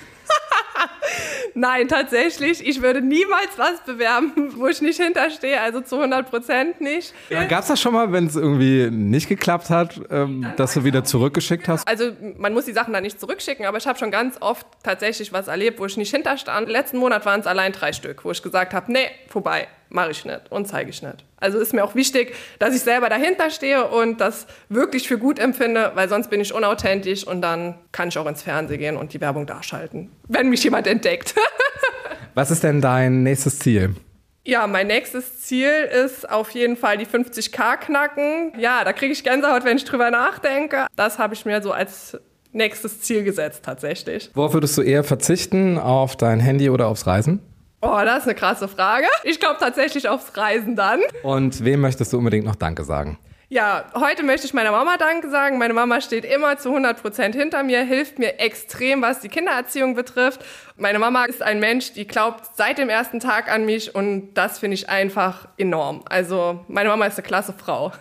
Nein, 1.55 1.87
tatsächlich. 1.87 2.65
Ich 2.65 2.81
würde 2.81 3.01
niemals 3.01 3.49
was 3.57 3.81
bewerben, 3.85 4.53
wo 4.55 4.67
ich 4.67 4.81
nicht 4.81 5.01
hinterstehe, 5.01 5.59
also 5.59 5.81
zu 5.81 5.95
100 5.97 6.29
Prozent 6.29 6.81
nicht. 6.81 7.13
Ja, 7.29 7.45
Gab 7.45 7.61
es 7.61 7.67
das 7.67 7.81
schon 7.81 7.93
mal, 7.93 8.11
wenn 8.11 8.27
es 8.27 8.35
irgendwie 8.35 8.89
nicht 8.89 9.29
geklappt 9.29 9.69
hat, 9.69 10.01
ähm, 10.09 10.45
dass 10.57 10.73
du 10.73 10.83
wieder 10.83 11.03
zurückgeschickt 11.03 11.67
hast? 11.67 11.87
Also 11.87 12.11
man 12.37 12.53
muss 12.53 12.65
die 12.65 12.73
Sachen 12.73 12.93
dann 12.93 13.03
nicht 13.03 13.19
zurückschicken, 13.19 13.65
aber 13.65 13.77
ich 13.77 13.87
habe 13.87 13.99
schon 13.99 14.11
ganz 14.11 14.37
oft 14.39 14.65
tatsächlich 14.83 15.31
was 15.33 15.47
erlebt, 15.47 15.79
wo 15.79 15.85
ich 15.85 15.97
nicht 15.97 16.13
hinterstand. 16.13 16.69
Letzten 16.69 16.97
Monat 16.97 17.25
waren 17.25 17.39
es 17.39 17.47
allein 17.47 17.71
drei 17.71 17.93
Stück, 17.93 18.25
wo 18.25 18.31
ich 18.31 18.41
gesagt 18.41 18.73
habe, 18.73 18.91
nee, 18.91 19.07
vorbei, 19.27 19.67
mache 19.93 20.12
ich 20.12 20.25
nicht 20.25 20.51
und 20.51 20.67
zeige 20.67 20.89
ich 20.89 21.01
nicht. 21.01 21.23
Also 21.38 21.60
ist 21.60 21.73
mir 21.73 21.84
auch 21.84 21.95
wichtig, 21.95 22.34
dass 22.60 22.75
ich 22.75 22.82
selber 22.82 23.10
dahinter 23.10 23.49
stehe 23.49 23.88
und 23.88 24.19
das 24.19 24.47
wirklich 24.69 25.08
für 25.08 25.17
gut 25.17 25.39
empfinde, 25.39 25.91
weil 25.95 26.10
sonst 26.10 26.29
bin 26.29 26.41
ich 26.41 26.53
unauthentisch 26.53 27.25
und 27.25 27.41
dann 27.41 27.75
kann 27.91 28.10
ich 28.10 28.17
auch 28.17 28.25
ins 28.25 28.41
Fernsehen 28.41 28.79
gehen 28.79 28.97
und 28.97 29.13
die 29.13 29.21
Werbung 29.21 29.45
darschalten, 29.45 30.12
wenn 30.27 30.49
mich 30.49 30.63
jemand 30.63 30.88
entdeckt. 30.88 31.36
Was 32.34 32.49
ist 32.49 32.63
denn 32.63 32.82
dein 32.82 33.23
nächstes 33.23 33.60
Ziel? 33.60 33.95
Ja, 34.45 34.67
mein 34.67 34.88
nächstes 34.88 35.41
Ziel 35.41 35.69
ist 36.06 36.29
auf 36.29 36.49
jeden 36.51 36.75
Fall 36.75 36.97
die 36.97 37.06
50k 37.06 37.77
knacken. 37.77 38.51
Ja, 38.58 38.84
da 38.84 38.91
kriege 38.91 39.13
ich 39.13 39.23
Gänsehaut, 39.23 39.63
wenn 39.63 39.77
ich 39.77 39.86
drüber 39.86 40.12
nachdenke. 40.12 40.88
Das 40.97 41.17
habe 41.17 41.34
ich 41.34 41.45
mir 41.45 41.62
so 41.62 41.71
als 41.71 42.17
nächstes 42.51 42.99
Ziel 43.01 43.23
gesetzt 43.23 43.63
tatsächlich. 43.63 44.32
Worauf 44.34 44.53
würdest 44.53 44.77
du 44.77 44.82
eher 44.82 45.03
verzichten? 45.03 45.77
Auf 45.77 46.17
dein 46.17 46.39
Handy 46.39 46.69
oder 46.69 46.88
aufs 46.88 47.08
Reisen? 47.08 47.39
Oh, 47.86 48.00
das 48.06 48.19
ist 48.19 48.30
eine 48.30 48.36
krasse 48.36 48.69
Frage. 48.69 49.08
Ich 49.26 49.41
glaube 49.41 49.58
tatsächlich 49.60 50.08
aufs 50.08 50.38
Reisen 50.38 50.78
dann. 50.78 51.02
Und 51.22 51.65
wem 51.65 51.82
möchtest 51.82 52.13
du 52.13 52.17
unbedingt 52.17 52.46
noch 52.46 52.56
Danke 52.56 52.86
sagen? 52.86 53.19
Ja, 53.50 53.84
heute 53.93 54.24
möchte 54.24 54.48
ich 54.48 54.54
meiner 54.54 54.72
Mama 54.72 54.96
Danke 54.96 55.30
sagen. 55.30 55.58
Meine 55.58 55.74
Mama 55.74 56.00
steht 56.00 56.24
immer 56.24 56.58
zu 56.58 56.69
100 56.69 57.02
Prozent 57.02 57.36
hinter 57.36 57.62
mir, 57.62 57.84
hilft 57.84 58.19
mir 58.19 58.39
extrem, 58.39 59.02
was 59.02 59.19
die 59.19 59.28
Kindererziehung 59.28 59.96
betrifft. 59.96 60.46
Meine 60.78 60.98
Mama 60.98 61.26
ist 61.26 61.43
ein 61.43 61.60
Mensch, 61.60 61.91
die 61.91 62.08
glaubt 62.08 62.56
seit 62.56 62.78
dem 62.78 62.88
ersten 62.88 63.19
Tag 63.19 63.52
an 63.52 63.65
mich 63.65 63.93
und 63.93 64.34
das 64.34 64.60
finde 64.60 64.76
ich 64.76 64.88
einfach 64.88 65.50
enorm. 65.58 66.04
Also 66.06 66.63
meine 66.69 66.88
Mama 66.88 67.06
ist 67.06 67.17
eine 67.17 67.28
klasse 67.28 67.54
Frau. 67.54 67.91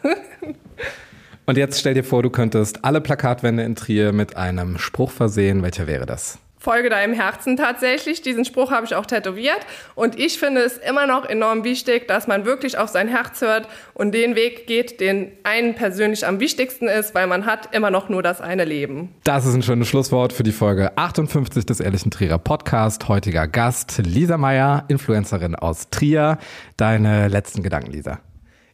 Und 1.45 1.59
jetzt 1.59 1.81
stell 1.81 1.95
dir 1.95 2.05
vor, 2.05 2.23
du 2.23 2.31
könntest 2.31 2.85
alle 2.85 3.01
Plakatwände 3.01 3.65
in 3.65 3.75
Trier 3.75 4.13
mit 4.13 4.37
einem 4.37 4.79
Spruch 4.79 5.11
versehen. 5.11 5.65
Welcher 5.65 5.89
wäre 5.89 6.07
das? 6.07 6.39
Folge 6.63 6.91
deinem 6.91 7.13
Herzen 7.13 7.57
tatsächlich. 7.57 8.23
Diesen 8.23 8.45
Spruch 8.45 8.71
habe 8.71 8.87
ich 8.87 8.95
auch 8.95 9.05
tätowiert. 9.05 9.59
Und 9.97 10.19
ich 10.19 10.39
finde 10.39 10.61
es 10.61 10.79
immer 10.79 11.07
noch 11.07 11.25
enorm 11.25 11.65
wichtig, 11.65 12.07
dass 12.07 12.29
man 12.29 12.45
wirklich 12.45 12.79
auf 12.79 12.89
sein 12.89 13.09
Herz 13.09 13.41
hört 13.41 13.69
und 13.95 14.13
den 14.13 14.37
Weg 14.37 14.69
geht, 14.69 15.01
den 15.01 15.33
einen 15.43 15.75
persönlich 15.75 16.25
am 16.25 16.39
wichtigsten 16.39 16.87
ist, 16.87 17.15
weil 17.17 17.27
man 17.27 17.47
hat 17.47 17.75
immer 17.75 17.91
noch 17.91 18.09
nur 18.09 18.23
das 18.23 18.41
eine 18.41 18.65
Leben. 18.65 19.13
Das 19.25 19.45
ist 19.45 19.55
ein 19.55 19.63
schönes 19.63 19.89
Schlusswort 19.89 20.33
für 20.33 20.45
die 20.45 20.53
Folge 20.53 20.97
58 20.97 21.67
des 21.67 21.81
Ehrlichen 21.81 22.13
Trierer 22.13 22.39
Podcast. 22.39 23.09
Heutiger 23.09 23.49
Gast 23.49 23.99
Lisa 23.99 24.39
Meyer, 24.39 24.85
Influencerin 24.87 25.57
aus 25.57 25.91
Trier. 25.91 26.39
Deine 26.77 27.27
letzten 27.27 27.65
Gedanken, 27.65 27.91
Lisa. 27.91 28.21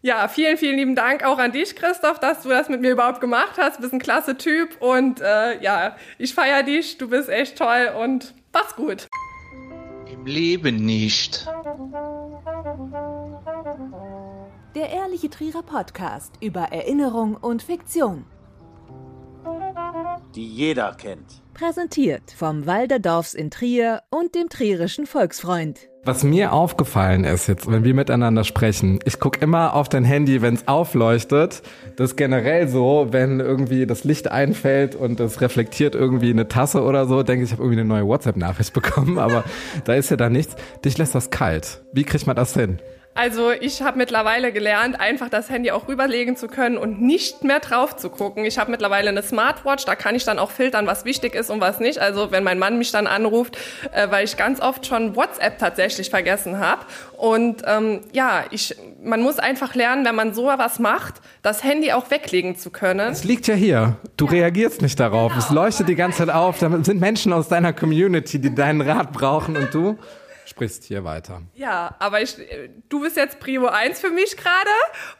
Ja, 0.00 0.28
vielen, 0.28 0.56
vielen 0.56 0.76
lieben 0.76 0.94
Dank 0.94 1.24
auch 1.24 1.38
an 1.38 1.50
dich, 1.50 1.74
Christoph, 1.74 2.20
dass 2.20 2.42
du 2.42 2.48
das 2.50 2.68
mit 2.68 2.80
mir 2.80 2.92
überhaupt 2.92 3.20
gemacht 3.20 3.54
hast. 3.58 3.78
Du 3.78 3.82
bist 3.82 3.92
ein 3.92 3.98
klasse 3.98 4.36
Typ 4.36 4.80
und 4.80 5.20
äh, 5.20 5.60
ja, 5.60 5.96
ich 6.18 6.34
feiere 6.34 6.62
dich. 6.62 6.98
Du 6.98 7.08
bist 7.08 7.28
echt 7.28 7.58
toll 7.58 7.92
und 8.00 8.32
mach's 8.52 8.76
gut. 8.76 9.08
Im 10.10 10.24
Leben 10.24 10.76
nicht. 10.76 11.48
Der 14.76 14.90
Ehrliche 14.90 15.30
Trierer 15.30 15.62
Podcast 15.62 16.34
über 16.40 16.70
Erinnerung 16.70 17.34
und 17.34 17.62
Fiktion. 17.62 18.24
die 20.34 20.46
jeder 20.46 20.94
kennt. 20.94 21.42
Präsentiert 21.58 22.22
vom 22.36 22.66
Walderdorfs 22.66 23.34
in 23.34 23.50
Trier 23.50 24.02
und 24.10 24.36
dem 24.36 24.48
Trierischen 24.48 25.06
Volksfreund. 25.06 25.88
Was 26.04 26.22
mir 26.22 26.52
aufgefallen 26.52 27.24
ist 27.24 27.48
jetzt, 27.48 27.68
wenn 27.68 27.82
wir 27.82 27.94
miteinander 27.94 28.44
sprechen, 28.44 29.00
ich 29.04 29.18
gucke 29.18 29.40
immer 29.40 29.74
auf 29.74 29.88
dein 29.88 30.04
Handy, 30.04 30.40
wenn 30.40 30.54
es 30.54 30.68
aufleuchtet. 30.68 31.62
Das 31.96 32.10
ist 32.10 32.16
generell 32.16 32.68
so, 32.68 33.08
wenn 33.10 33.40
irgendwie 33.40 33.86
das 33.86 34.04
Licht 34.04 34.30
einfällt 34.30 34.94
und 34.94 35.18
es 35.18 35.40
reflektiert 35.40 35.96
irgendwie 35.96 36.30
eine 36.30 36.46
Tasse 36.46 36.84
oder 36.84 37.06
so, 37.06 37.24
denke 37.24 37.42
ich, 37.42 37.48
ich 37.48 37.52
habe 37.54 37.64
irgendwie 37.64 37.80
eine 37.80 37.88
neue 37.88 38.06
WhatsApp-Nachricht 38.06 38.72
bekommen, 38.72 39.18
aber 39.18 39.42
da 39.84 39.94
ist 39.94 40.10
ja 40.10 40.16
da 40.16 40.30
nichts. 40.30 40.54
Dich 40.84 40.96
lässt 40.96 41.16
das 41.16 41.30
kalt. 41.30 41.82
Wie 41.92 42.04
kriegt 42.04 42.28
man 42.28 42.36
das 42.36 42.54
hin? 42.54 42.78
Also 43.18 43.50
ich 43.50 43.82
habe 43.82 43.98
mittlerweile 43.98 44.52
gelernt, 44.52 45.00
einfach 45.00 45.28
das 45.28 45.50
Handy 45.50 45.72
auch 45.72 45.88
rüberlegen 45.88 46.36
zu 46.36 46.46
können 46.46 46.78
und 46.78 47.02
nicht 47.02 47.42
mehr 47.42 47.58
drauf 47.58 47.96
zu 47.96 48.10
gucken. 48.10 48.44
Ich 48.44 48.60
habe 48.60 48.70
mittlerweile 48.70 49.08
eine 49.08 49.24
Smartwatch, 49.24 49.84
da 49.86 49.96
kann 49.96 50.14
ich 50.14 50.22
dann 50.22 50.38
auch 50.38 50.52
filtern, 50.52 50.86
was 50.86 51.04
wichtig 51.04 51.34
ist 51.34 51.50
und 51.50 51.60
was 51.60 51.80
nicht. 51.80 51.98
Also 51.98 52.30
wenn 52.30 52.44
mein 52.44 52.60
Mann 52.60 52.78
mich 52.78 52.92
dann 52.92 53.08
anruft, 53.08 53.58
äh, 53.90 54.08
weil 54.08 54.24
ich 54.24 54.36
ganz 54.36 54.60
oft 54.60 54.86
schon 54.86 55.16
WhatsApp 55.16 55.58
tatsächlich 55.58 56.10
vergessen 56.10 56.60
habe. 56.60 56.82
Und 57.16 57.64
ähm, 57.66 58.02
ja, 58.12 58.44
ich, 58.52 58.76
man 59.02 59.20
muss 59.20 59.40
einfach 59.40 59.74
lernen, 59.74 60.04
wenn 60.04 60.14
man 60.14 60.32
so 60.32 60.44
was 60.44 60.78
macht, 60.78 61.14
das 61.42 61.64
Handy 61.64 61.90
auch 61.90 62.12
weglegen 62.12 62.54
zu 62.54 62.70
können. 62.70 63.10
Es 63.10 63.24
liegt 63.24 63.48
ja 63.48 63.54
hier. 63.54 63.96
Du 64.16 64.26
reagierst 64.26 64.80
nicht 64.80 65.00
darauf. 65.00 65.36
Es 65.36 65.50
leuchtet 65.50 65.88
die 65.88 65.96
ganze 65.96 66.18
Zeit 66.18 66.30
auf. 66.30 66.60
Da 66.60 66.70
sind 66.84 67.00
Menschen 67.00 67.32
aus 67.32 67.48
deiner 67.48 67.72
Community, 67.72 68.38
die 68.38 68.54
deinen 68.54 68.80
Rat 68.80 69.12
brauchen 69.12 69.56
und 69.56 69.74
du 69.74 69.98
sprichst 70.48 70.84
hier 70.84 71.04
weiter. 71.04 71.42
Ja, 71.54 71.94
aber 71.98 72.22
ich, 72.22 72.36
du 72.88 73.00
bist 73.00 73.16
jetzt 73.16 73.38
Prio 73.40 73.66
1 73.66 74.00
für 74.00 74.10
mich 74.10 74.36
gerade 74.36 74.70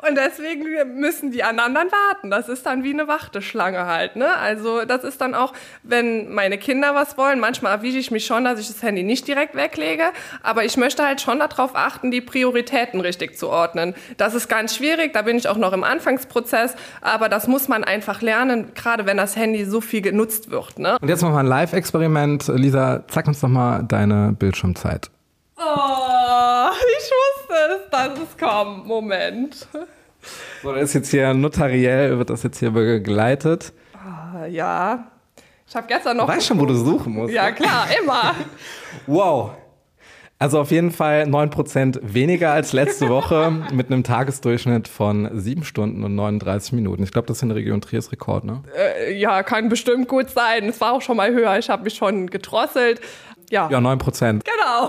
und 0.06 0.16
deswegen 0.16 0.64
müssen 0.98 1.30
die 1.30 1.42
anderen 1.42 1.74
dann 1.74 1.88
warten. 1.90 2.30
Das 2.30 2.48
ist 2.48 2.66
dann 2.66 2.82
wie 2.84 2.92
eine 2.92 3.08
Warteschlange 3.08 3.86
halt, 3.86 4.16
ne? 4.16 4.36
Also 4.36 4.84
das 4.84 5.04
ist 5.04 5.20
dann 5.20 5.34
auch, 5.34 5.52
wenn 5.82 6.32
meine 6.32 6.58
Kinder 6.58 6.94
was 6.94 7.18
wollen, 7.18 7.40
manchmal 7.40 7.72
erwische 7.72 7.98
ich 7.98 8.10
mich 8.10 8.26
schon, 8.26 8.44
dass 8.44 8.58
ich 8.58 8.68
das 8.68 8.82
Handy 8.82 9.02
nicht 9.02 9.28
direkt 9.28 9.54
weglege, 9.54 10.04
aber 10.42 10.64
ich 10.64 10.76
möchte 10.76 11.04
halt 11.04 11.20
schon 11.20 11.38
darauf 11.38 11.74
achten, 11.74 12.10
die 12.10 12.20
Prioritäten 12.20 13.00
richtig 13.00 13.36
zu 13.36 13.48
ordnen. 13.48 13.94
Das 14.16 14.34
ist 14.34 14.48
ganz 14.48 14.76
schwierig, 14.76 15.12
da 15.12 15.22
bin 15.22 15.36
ich 15.36 15.48
auch 15.48 15.58
noch 15.58 15.72
im 15.72 15.84
Anfangsprozess, 15.84 16.74
aber 17.00 17.28
das 17.28 17.46
muss 17.46 17.68
man 17.68 17.84
einfach 17.84 18.22
lernen, 18.22 18.72
gerade 18.74 19.06
wenn 19.06 19.16
das 19.16 19.36
Handy 19.36 19.64
so 19.64 19.80
viel 19.80 20.00
genutzt 20.00 20.50
wird, 20.50 20.78
ne? 20.78 20.96
Und 21.00 21.08
jetzt 21.08 21.22
machen 21.22 21.34
wir 21.34 21.40
ein 21.40 21.46
Live-Experiment. 21.46 22.48
Lisa, 22.48 23.04
zeig 23.08 23.26
uns 23.26 23.40
doch 23.40 23.48
mal 23.48 23.82
deine 23.82 24.34
Bildschirmzeit. 24.38 25.10
Oh, 25.58 26.68
ich 26.98 27.10
wusste 27.10 27.54
es, 27.84 27.90
dass 27.90 28.18
es 28.18 28.36
kommt. 28.38 28.86
Moment. 28.86 29.66
So, 30.62 30.72
das 30.72 30.82
ist 30.84 30.94
jetzt 30.94 31.10
hier 31.10 31.34
notariell, 31.34 32.18
wird 32.18 32.30
das 32.30 32.42
jetzt 32.42 32.58
hier 32.58 32.70
begleitet. 32.70 33.72
Ah, 33.94 34.46
Ja, 34.46 35.10
ich 35.68 35.76
habe 35.76 35.86
gestern 35.86 36.16
noch. 36.16 36.26
Du 36.26 36.32
weißt 36.32 36.46
schon, 36.46 36.58
wo 36.58 36.64
du 36.66 36.74
suchen 36.74 37.12
musst. 37.12 37.34
Ja, 37.34 37.46
ne? 37.50 37.54
klar, 37.54 37.86
immer. 38.00 38.34
Wow. 39.06 39.50
Also 40.40 40.60
auf 40.60 40.70
jeden 40.70 40.92
Fall 40.92 41.24
9% 41.24 41.98
weniger 42.02 42.52
als 42.52 42.72
letzte 42.72 43.08
Woche 43.08 43.50
mit 43.72 43.88
einem 43.88 44.04
Tagesdurchschnitt 44.04 44.86
von 44.86 45.28
7 45.36 45.64
Stunden 45.64 46.04
und 46.04 46.14
39 46.14 46.72
Minuten. 46.72 47.02
Ich 47.02 47.10
glaube, 47.10 47.26
das 47.26 47.38
ist 47.38 47.42
in 47.42 47.48
der 47.48 47.56
Region 47.56 47.80
Triers 47.80 48.12
Rekord, 48.12 48.44
ne? 48.44 48.62
Äh, 48.76 49.14
ja, 49.18 49.42
kann 49.42 49.68
bestimmt 49.68 50.06
gut 50.08 50.30
sein. 50.30 50.68
Es 50.68 50.80
war 50.80 50.92
auch 50.92 51.02
schon 51.02 51.16
mal 51.16 51.32
höher. 51.32 51.58
Ich 51.58 51.68
habe 51.68 51.82
mich 51.82 51.94
schon 51.96 52.28
gedrosselt. 52.28 53.00
Ja. 53.50 53.68
Ja, 53.70 53.78
9%. 53.78 54.20
Genau. 54.44 54.86